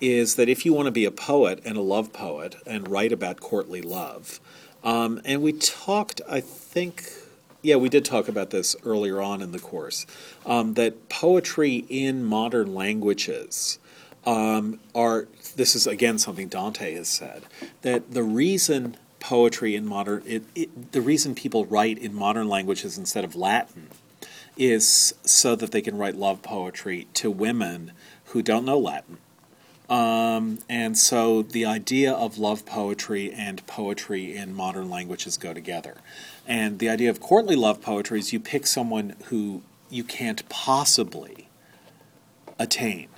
[0.01, 3.11] is that if you want to be a poet and a love poet and write
[3.11, 4.39] about courtly love,
[4.85, 7.11] um, and we talked, I think
[7.65, 10.07] yeah, we did talk about this earlier on in the course.
[10.45, 13.79] Um, that poetry in modern languages
[14.27, 15.27] um, are.
[15.57, 17.45] This is again something Dante has said
[17.83, 22.99] that the reason poetry in modern it, it, the reason people write in modern languages
[22.99, 23.89] instead of Latin
[24.59, 27.93] is so that they can write love poetry to women
[28.27, 29.17] who don't know Latin.
[29.89, 35.97] Um, and so the idea of love poetry and poetry in modern languages go together.
[36.47, 41.49] And the idea of courtly love poetry is you pick someone who you can't possibly
[42.59, 43.09] attain.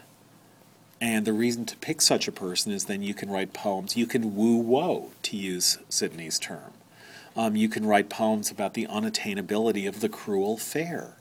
[1.01, 3.97] And the reason to pick such a person is then you can write poems.
[3.97, 6.73] You can woo woe, to use Sidney's term.
[7.37, 11.17] Um, you can write poems about the unattainability of the cruel fair.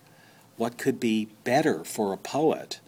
[0.56, 2.80] What could be better for a poet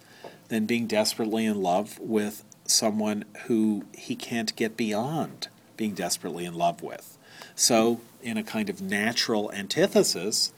[0.48, 6.54] than being desperately in love with someone who he can't get beyond being desperately in
[6.54, 7.18] love with?
[7.54, 10.52] So in a kind of natural antithesis,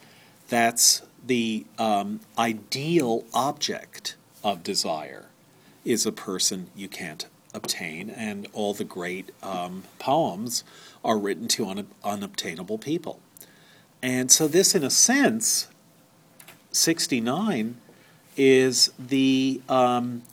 [0.48, 5.28] that's the um, ideal object of desire
[5.86, 10.64] is a person you can't obtain, and all the great um, poems
[11.06, 13.20] are written to un- unobtainable people.
[14.02, 15.68] And so, this, in a sense,
[16.72, 17.78] 69
[18.36, 20.24] is the um,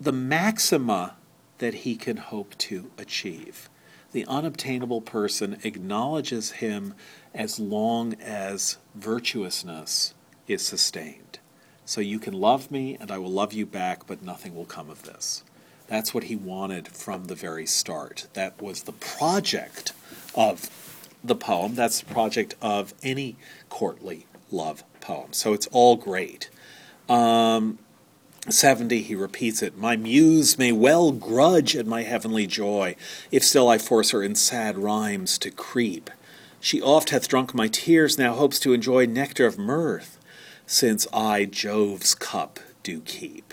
[0.00, 1.14] the maxima
[1.58, 3.69] that he can hope to achieve.
[4.12, 6.94] The unobtainable person acknowledges him
[7.34, 10.14] as long as virtuousness
[10.48, 11.38] is sustained.
[11.84, 14.90] So you can love me and I will love you back, but nothing will come
[14.90, 15.44] of this.
[15.86, 18.28] That's what he wanted from the very start.
[18.34, 19.92] That was the project
[20.34, 20.70] of
[21.22, 21.74] the poem.
[21.74, 23.36] That's the project of any
[23.68, 25.32] courtly love poem.
[25.32, 26.48] So it's all great.
[27.08, 27.78] Um,
[28.48, 32.96] 70, he repeats it My muse may well grudge at my heavenly joy,
[33.30, 36.10] if still I force her in sad rhymes to creep.
[36.60, 40.18] She oft hath drunk my tears, now hopes to enjoy nectar of mirth,
[40.66, 43.52] since I Jove's cup do keep.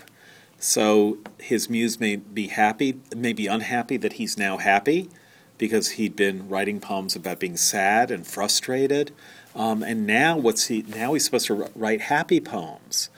[0.58, 5.10] So his muse may be happy, may be unhappy that he's now happy,
[5.58, 9.12] because he'd been writing poems about being sad and frustrated.
[9.54, 13.10] Um, and now what's he now he's supposed to write happy poems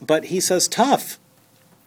[0.00, 1.18] but he says tough.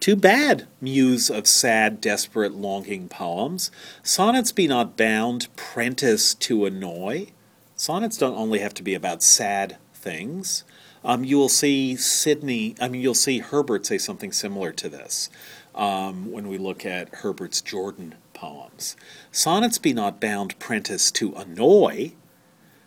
[0.00, 3.70] Too bad muse of sad desperate longing poems.
[4.02, 7.28] Sonnets be not bound prentice to annoy.
[7.76, 10.64] Sonnets don't only have to be about sad things.
[11.04, 15.30] Um, you will see sidney i mean you'll see herbert say something similar to this
[15.74, 18.96] um, when we look at herbert's jordan poems.
[19.30, 22.12] Sonnets be not bound prentice to annoy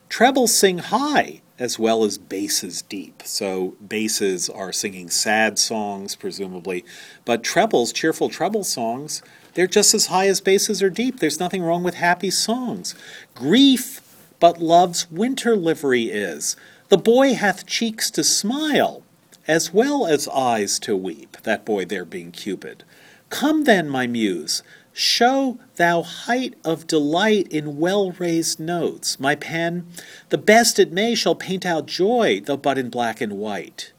[0.10, 3.24] trebles sing high as well as basses deep.
[3.26, 6.84] So basses are singing sad songs, presumably,
[7.24, 9.22] but trebles, cheerful treble songs,
[9.54, 11.20] they're just as high as basses are deep.
[11.20, 12.94] There's nothing wrong with happy songs.
[13.34, 14.02] Grief,
[14.40, 16.58] but love's winter livery is.
[16.90, 19.04] The boy hath cheeks to smile,
[19.48, 21.38] as well as eyes to weep.
[21.44, 22.84] That boy there being Cupid.
[23.30, 24.62] Come then, my muse,
[24.98, 29.20] Show thou height of delight in well raised notes.
[29.20, 29.88] My pen,
[30.30, 33.92] the best it may, shall paint out joy, though but in black and white.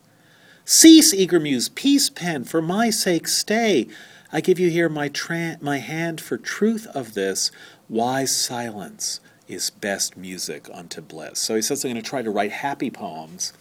[0.64, 3.88] Cease, eager muse, peace, pen, for my sake stay.
[4.32, 7.50] I give you here my, tra- my hand for truth of this.
[7.90, 11.38] Wise silence is best music unto bliss.
[11.40, 13.52] So he says, I'm going to try to write happy poems.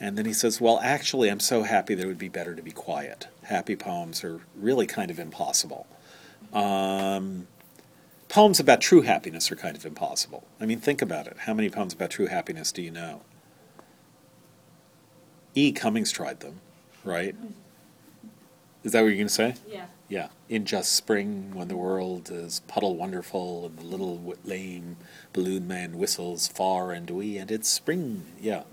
[0.00, 2.62] And then he says, Well, actually, I'm so happy that it would be better to
[2.62, 3.28] be quiet.
[3.44, 5.86] Happy poems are really kind of impossible.
[6.52, 7.46] Um,
[8.28, 10.46] poems about true happiness are kind of impossible.
[10.60, 11.36] I mean, think about it.
[11.40, 13.22] How many poems about true happiness do you know?
[15.54, 15.72] E.
[15.72, 16.60] Cummings tried them,
[17.04, 17.34] right?
[18.82, 19.54] Is that what you're going to say?
[19.68, 19.86] Yeah.
[20.08, 20.28] Yeah.
[20.48, 24.96] In just spring, when the world is puddle wonderful, and the little lame
[25.32, 28.26] balloon man whistles far and wee, and it's spring.
[28.40, 28.64] Yeah.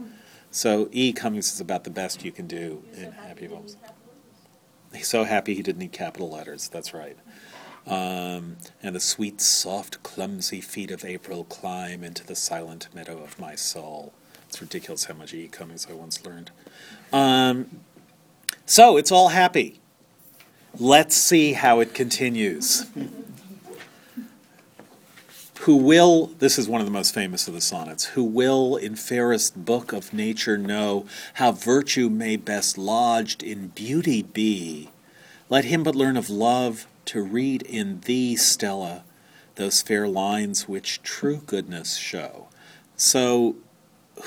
[0.49, 1.13] So E.
[1.13, 3.73] Cummings is about the best you can do He's in so happy didn't poems.
[3.73, 4.93] need capital letters.
[4.93, 6.67] He's so happy he didn't need capital letters.
[6.67, 7.17] That's right.
[7.87, 13.39] Um, and the sweet, soft, clumsy feet of April climb into the silent meadow of
[13.39, 14.13] my soul.
[14.47, 15.47] It's ridiculous how much E.
[15.47, 16.51] Cummings I once learned.
[17.11, 17.81] Um,
[18.65, 19.79] so it's all happy.
[20.79, 22.85] Let's see how it continues.
[25.61, 28.95] who will, this is one of the most famous of the sonnets, who will in
[28.95, 31.05] fairest book of nature know
[31.35, 34.89] how virtue may best lodged in beauty be.
[35.49, 39.03] Let him but learn of love to read in thee, Stella,
[39.55, 42.47] those fair lines which true goodness show.
[42.95, 43.57] So,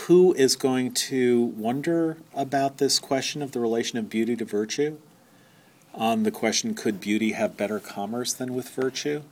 [0.06, 4.98] who is going to wonder about this question of the relation of beauty to virtue?
[5.94, 9.22] On the question, could beauty have better commerce than with virtue?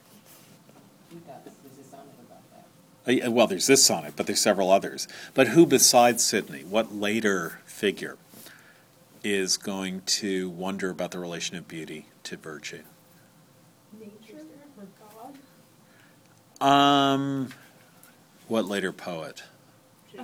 [1.10, 1.52] Who does?
[1.62, 3.26] There's a sonnet about that.
[3.26, 5.06] Uh, Well, there's this sonnet, but there's several others.
[5.34, 8.16] But who besides Sidney, what later figure
[9.22, 12.84] is going to wonder about the relation of beauty to virtue?
[14.00, 14.40] Nature
[14.78, 15.34] or God?
[16.62, 17.48] Um,
[18.48, 19.42] what later poet?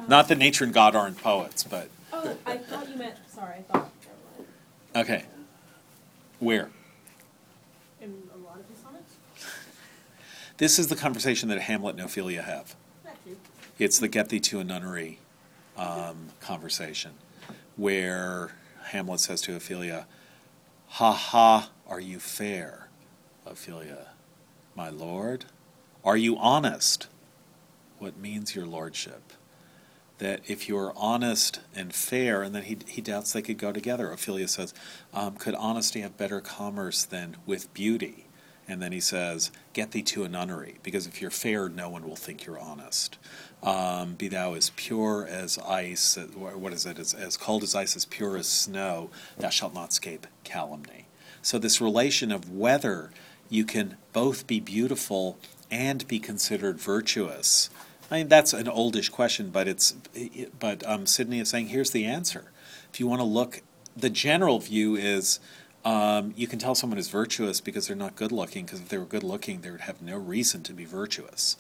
[0.07, 3.17] Not that nature and God aren't poets, but Oh, I thought you meant.
[3.29, 3.91] Sorry, I thought.
[4.97, 5.25] okay.
[6.39, 6.71] Where?
[8.01, 9.15] In a lot of his sonnets?
[10.59, 12.75] This is the conversation that Hamlet and Ophelia have.
[13.05, 13.37] That too.
[13.79, 15.19] It's the get thee to a nunnery
[15.77, 17.13] um, conversation,
[17.77, 18.53] where
[18.85, 20.07] Hamlet says to Ophelia,
[20.89, 22.89] Ha ha, are you fair?
[23.47, 24.09] Ophelia,
[24.75, 25.45] my lord,
[26.05, 27.09] are you honest?
[27.99, 29.33] What means your lordship?
[30.19, 34.11] That if you're honest and fair, and then he, he doubts they could go together.
[34.11, 34.75] Ophelia says,
[35.15, 38.27] um, Could honesty have better commerce than with beauty?
[38.67, 42.07] And then he says, Get thee to a nunnery, because if you're fair, no one
[42.07, 43.17] will think you're honest.
[43.63, 47.97] Um, be thou as pure as ice, what is it, as, as cold as ice,
[47.97, 51.07] as pure as snow, thou shalt not escape calumny.
[51.43, 53.11] So, this relation of whether
[53.49, 55.39] you can both be beautiful
[55.71, 57.71] and be considered virtuous.
[58.11, 59.95] I mean, that's an oldish question, but it's,
[60.59, 62.51] but um, Sidney is saying here's the answer.
[62.93, 63.63] If you want to look,
[63.97, 65.41] the general view is
[65.85, 68.99] Um, you can tell someone is virtuous because they're not good looking, because if they
[68.99, 71.57] were good looking, they would have no reason to be virtuous.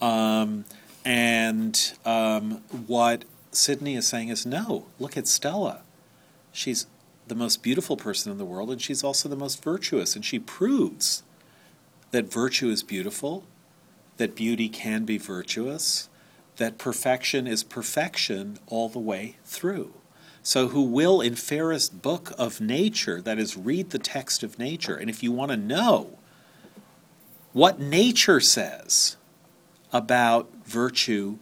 [0.00, 0.64] Um,
[1.04, 1.74] and
[2.04, 5.82] um, what Sidney is saying is no, look at Stella.
[6.52, 6.86] She's
[7.26, 10.38] the most beautiful person in the world, and she's also the most virtuous, and she
[10.38, 11.22] proves
[12.10, 13.44] that virtue is beautiful,
[14.16, 16.08] that beauty can be virtuous,
[16.56, 19.92] that perfection is perfection all the way through.
[20.42, 24.96] So, who will, in fairest book of nature, that is, read the text of nature,
[24.96, 26.18] and if you want to know
[27.52, 29.16] what nature says
[29.92, 31.38] about virtue,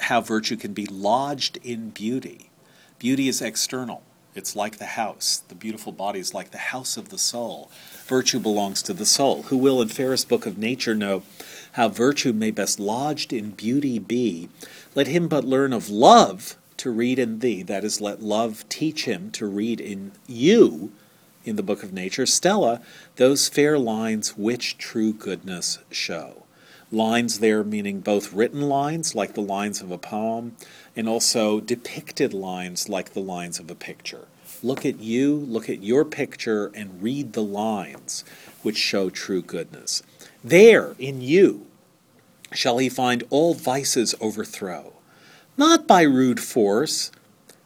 [0.00, 2.50] how virtue can be lodged in beauty,
[2.98, 4.02] beauty is external.
[4.34, 5.42] It's like the house.
[5.48, 7.70] The beautiful body is like the house of the soul.
[8.08, 9.42] Virtue belongs to the soul.
[9.44, 11.24] Who will, in fairest book of nature, know
[11.72, 14.48] how virtue may best lodged in beauty be?
[14.94, 17.62] Let him but learn of love to read in thee.
[17.62, 20.90] That is, let love teach him to read in you,
[21.44, 22.24] in the book of nature.
[22.24, 22.80] Stella,
[23.16, 26.44] those fair lines which true goodness show.
[26.90, 30.56] Lines there meaning both written lines, like the lines of a poem,
[30.96, 34.28] and also depicted lines, like the lines of a picture.
[34.62, 38.24] Look at you, look at your picture, and read the lines
[38.62, 40.02] which show true goodness.
[40.42, 41.66] There, in you,
[42.52, 44.94] shall he find all vices overthrow
[45.58, 47.10] not by rude force,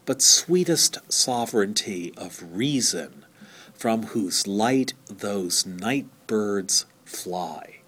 [0.06, 3.26] but sweetest sovereignty of reason,
[3.74, 7.80] from whose light those night birds fly.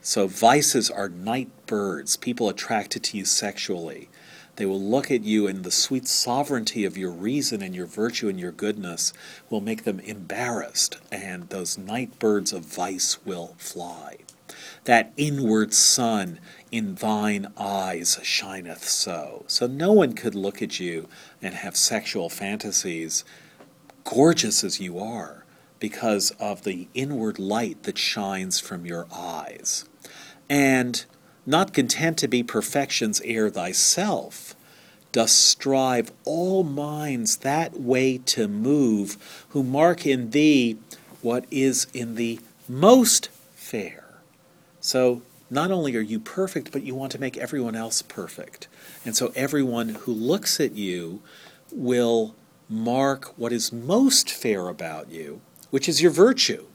[0.00, 4.08] So, vices are night birds, people attracted to you sexually.
[4.56, 8.28] They will look at you, and the sweet sovereignty of your reason and your virtue
[8.28, 9.12] and your goodness
[9.48, 14.18] will make them embarrassed, and those night birds of vice will fly.
[14.84, 16.38] That inward sun
[16.70, 19.44] in thine eyes shineth so.
[19.46, 21.08] So no one could look at you
[21.40, 23.24] and have sexual fantasies,
[24.04, 25.44] gorgeous as you are,
[25.78, 29.88] because of the inward light that shines from your eyes.
[30.50, 31.04] And
[31.44, 34.54] not content to be perfection's heir thyself,
[35.10, 40.78] dost strive all minds that way to move, who mark in thee
[41.20, 44.04] what is in the most fair.
[44.80, 48.68] So not only are you perfect, but you want to make everyone else perfect.
[49.04, 51.20] And so everyone who looks at you
[51.70, 52.34] will
[52.68, 56.66] mark what is most fair about you, which is your virtue.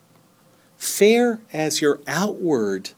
[0.78, 2.92] Fair as your outward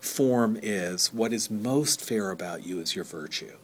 [0.00, 3.56] form is, what is most fair about you is your virtue.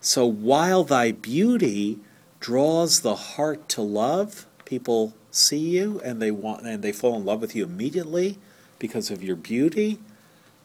[0.00, 1.98] So while thy beauty
[2.40, 7.24] draws the heart to love, people see you and they want and they fall in
[7.24, 8.38] love with you immediately
[8.78, 9.98] because of your beauty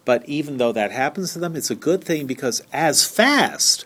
[0.06, 3.86] but even though that happens to them, it's a good thing because as fast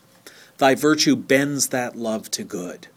[0.58, 2.88] thy virtue bends that love to good.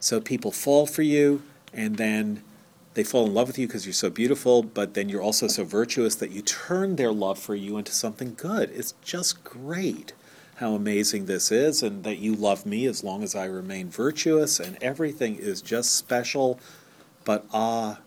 [0.00, 1.42] So people fall for you,
[1.72, 2.42] and then
[2.98, 5.62] they fall in love with you because you're so beautiful, but then you're also so
[5.62, 8.72] virtuous that you turn their love for you into something good.
[8.74, 10.14] It's just great
[10.56, 14.58] how amazing this is, and that you love me as long as I remain virtuous,
[14.58, 16.58] and everything is just special.
[17.24, 18.00] But ah,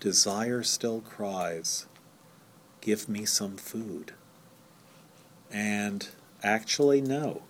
[0.00, 1.84] desire still cries
[2.80, 4.14] give me some food.
[5.52, 6.08] And
[6.42, 7.42] actually, no.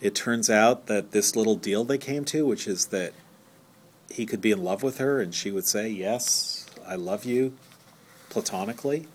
[0.00, 3.12] It turns out that this little deal they came to, which is that
[4.10, 7.54] he could be in love with her and she would say, Yes, I love you,
[8.30, 9.08] platonically.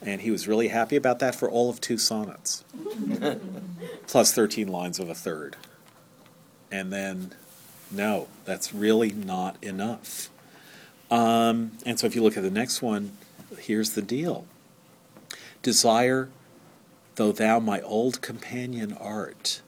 [0.00, 2.64] And he was really happy about that for all of two sonnets,
[4.08, 5.56] plus 13 lines of a third.
[6.72, 7.34] And then,
[7.90, 10.28] no, that's really not enough.
[11.08, 13.12] Um, and so if you look at the next one,
[13.58, 14.46] here's the deal
[15.62, 16.30] Desire,
[17.14, 19.60] though thou my old companion art,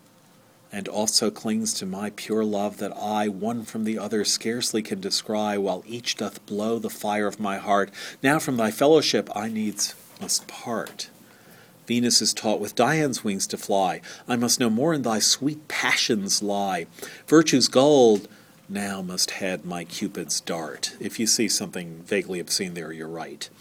[0.74, 5.00] and also clings to my pure love that I, one from the other, scarcely can
[5.00, 7.92] descry, while each doth blow the fire of my heart.
[8.24, 11.10] Now from thy fellowship I needs must part.
[11.86, 14.00] Venus is taught with Dian's wings to fly.
[14.26, 16.86] I must no more in thy sweet passions lie.
[17.28, 18.26] Virtue's gold
[18.68, 20.96] now must head my Cupid's dart.
[20.98, 23.48] If you see something vaguely obscene there, you're right.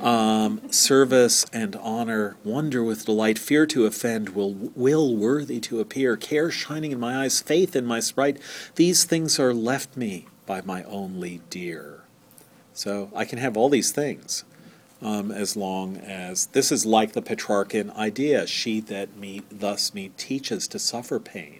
[0.00, 6.16] Um, service and honor, wonder with delight, fear to offend, will, will worthy to appear,
[6.16, 8.38] care shining in my eyes, faith in my sprite.
[8.76, 12.04] These things are left me by my only dear.
[12.72, 14.44] So I can have all these things.
[15.02, 20.12] Um, as long as this is like the Petrarchan idea, she that me thus me
[20.16, 21.59] teaches to suffer pain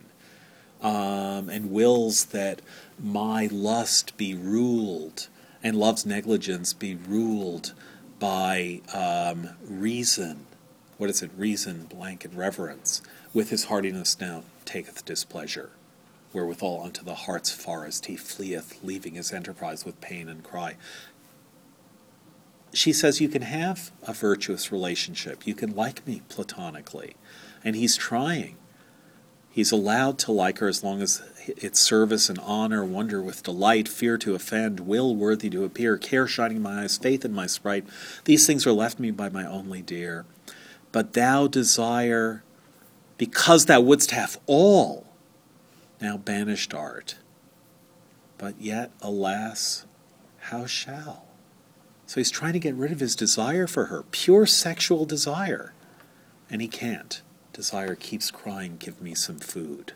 [0.82, 2.62] um, and wills that
[2.98, 5.28] my lust be ruled
[5.62, 7.74] and love's negligence be ruled
[8.18, 10.46] by um, reason.
[10.98, 11.30] What is it?
[11.36, 13.02] Reason, blank, and reverence.
[13.32, 15.70] With his hardiness now taketh displeasure.
[16.32, 20.76] wherewithal unto the heart's forest he fleeth, leaving his enterprise with pain and cry.
[22.72, 25.46] She says, You can have a virtuous relationship.
[25.46, 27.16] You can like me platonically.
[27.64, 28.56] And he's trying.
[29.60, 33.88] He's allowed to like her as long as it's service and honor, wonder with delight,
[33.88, 37.46] fear to offend, will worthy to appear, care shining in my eyes, faith in my
[37.46, 37.84] sprite.
[38.24, 40.24] These things are left me by my only dear.
[40.92, 42.42] But thou desire,
[43.18, 45.04] because thou wouldst have all,
[46.00, 47.16] now banished art.
[48.38, 49.84] But yet, alas,
[50.38, 51.26] how shall?
[52.06, 55.74] So he's trying to get rid of his desire for her, pure sexual desire.
[56.48, 57.20] And he can't.
[57.60, 59.92] Desire keeps crying, Give me some food.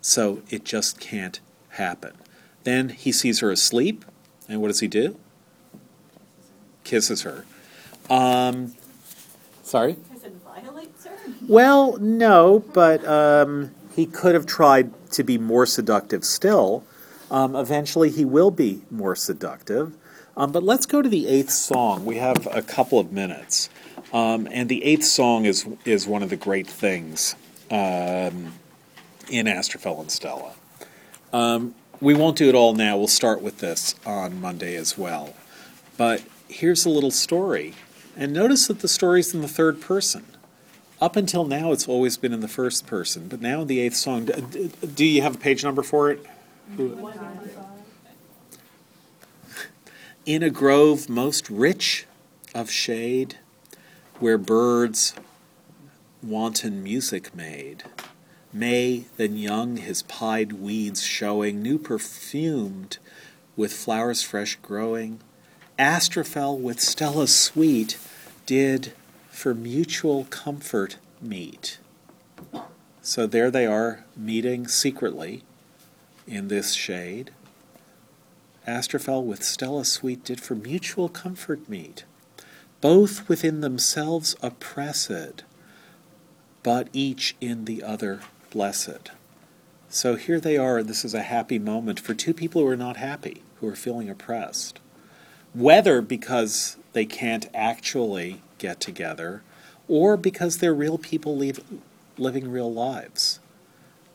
[0.00, 1.40] So it just can't
[1.70, 2.12] happen.
[2.62, 4.04] Then he sees her asleep,
[4.48, 5.18] and what does he do?
[6.84, 7.44] Kisses her.
[8.08, 8.74] Um,
[9.64, 9.94] sorry?
[9.94, 11.16] Because it violates her?
[11.48, 16.84] Well, no, but um, he could have tried to be more seductive still.
[17.28, 19.94] Um, eventually, he will be more seductive.
[20.36, 22.04] Um, but let's go to the eighth song.
[22.04, 23.68] We have a couple of minutes.
[24.16, 27.36] Um, and the eighth song is, is one of the great things
[27.70, 28.54] um,
[29.28, 30.54] in Astrophel and Stella.
[31.34, 32.96] Um, we won't do it all now.
[32.96, 35.34] We'll start with this on Monday as well.
[35.98, 37.74] But here's a little story.
[38.16, 40.24] And notice that the story's in the third person.
[40.98, 43.96] Up until now, it's always been in the first person, but now in the eighth
[43.96, 46.24] song, d- d- do you have a page number for it?
[50.24, 52.06] In a grove most rich
[52.54, 53.36] of shade,
[54.18, 55.14] where birds
[56.22, 57.84] wanton music made,
[58.52, 62.96] May then young his pied weeds showing, new perfumed
[63.54, 65.20] with flowers fresh growing,
[65.78, 67.98] Astrophel with Stella sweet
[68.46, 68.94] did
[69.28, 71.78] for mutual comfort meet.
[73.02, 75.42] So there they are meeting secretly
[76.26, 77.30] in this shade.
[78.66, 82.04] Astrophel with Stella sweet did for mutual comfort meet,
[82.80, 85.44] both within themselves oppressed,
[86.62, 88.20] but each in the other
[88.50, 89.10] blessed.
[89.88, 92.96] So here they are, this is a happy moment for two people who are not
[92.96, 94.80] happy, who are feeling oppressed.
[95.54, 99.42] Whether because they can't actually get together,
[99.88, 101.60] or because they're real people leave,
[102.18, 103.38] living real lives.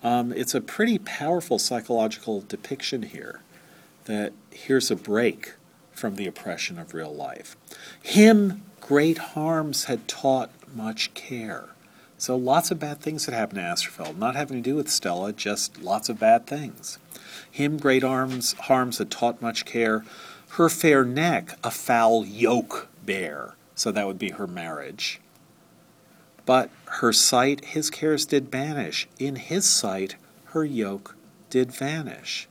[0.03, 3.41] Um, it's a pretty powerful psychological depiction here
[4.05, 5.53] that here's a break
[5.93, 7.55] from the oppression of real life.
[8.01, 11.69] Him great harms had taught much care.
[12.17, 15.33] So lots of bad things had happened to Astrophel, not having to do with Stella,
[15.33, 16.99] just lots of bad things.
[17.49, 20.05] Him great arms harms had taught much care.
[20.49, 25.19] Her fair neck a foul yoke bare, so that would be her marriage.
[26.45, 30.15] But her sight his cares did banish, in his sight
[30.45, 31.15] her yoke
[31.49, 32.47] did vanish.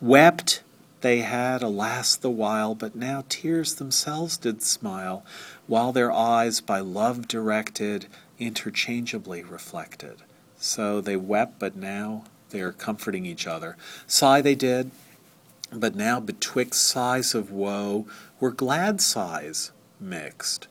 [0.00, 0.62] Wept
[1.00, 5.24] they had, alas, the while, but now tears themselves did smile,
[5.66, 8.06] while their eyes by love directed
[8.38, 10.16] interchangeably reflected.
[10.58, 13.76] So they wept, but now they are comforting each other.
[14.06, 14.90] Sigh they did,
[15.72, 18.06] but now betwixt sighs of woe
[18.40, 20.66] were glad sighs mixed,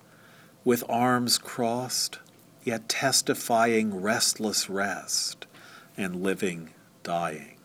[0.64, 2.20] with arms crossed,
[2.64, 5.46] yet testifying restless rest
[5.98, 6.70] and living
[7.04, 7.59] dying.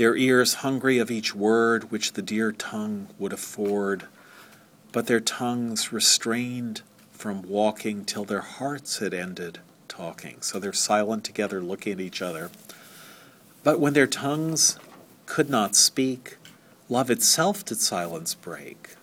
[0.00, 4.06] Their ears hungry of each word which the dear tongue would afford,
[4.92, 6.80] but their tongues restrained
[7.12, 9.58] from walking till their hearts had ended
[9.88, 10.38] talking.
[10.40, 12.50] So they're silent together, looking at each other.
[13.62, 14.78] But when their tongues
[15.26, 16.38] could not speak,
[16.88, 18.94] love itself did silence break.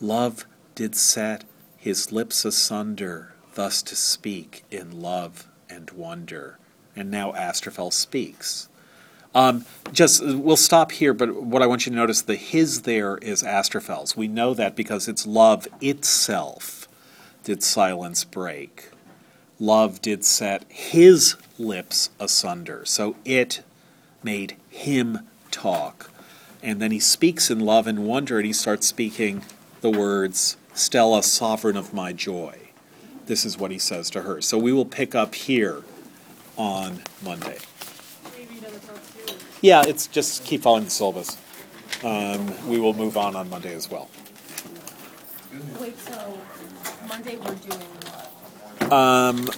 [0.00, 0.44] Love
[0.74, 1.44] did set
[1.76, 6.58] his lips asunder, thus to speak in love and wonder.
[6.96, 8.68] And now Astrophel speaks.
[9.34, 13.16] Um, just we'll stop here, but what I want you to notice the his there
[13.18, 14.16] is Astrophel's.
[14.16, 16.82] We know that because it's love itself
[17.44, 18.90] did silence break.
[19.58, 22.84] Love did set his lips asunder.
[22.84, 23.62] So it
[24.22, 26.10] made him talk.
[26.62, 29.44] And then he speaks in love and wonder, and he starts speaking
[29.80, 32.58] the words, Stella, sovereign of my joy.
[33.26, 34.40] This is what he says to her.
[34.40, 35.82] So we will pick up here
[36.56, 37.58] on Monday.
[38.36, 39.34] Maybe another part two.
[39.62, 41.36] Yeah, it's just keep following the syllabus.
[42.02, 44.10] Um, we will move on on Monday as well.
[45.80, 46.38] Wait, so
[47.08, 48.92] Monday we're doing what?
[48.92, 49.48] Um,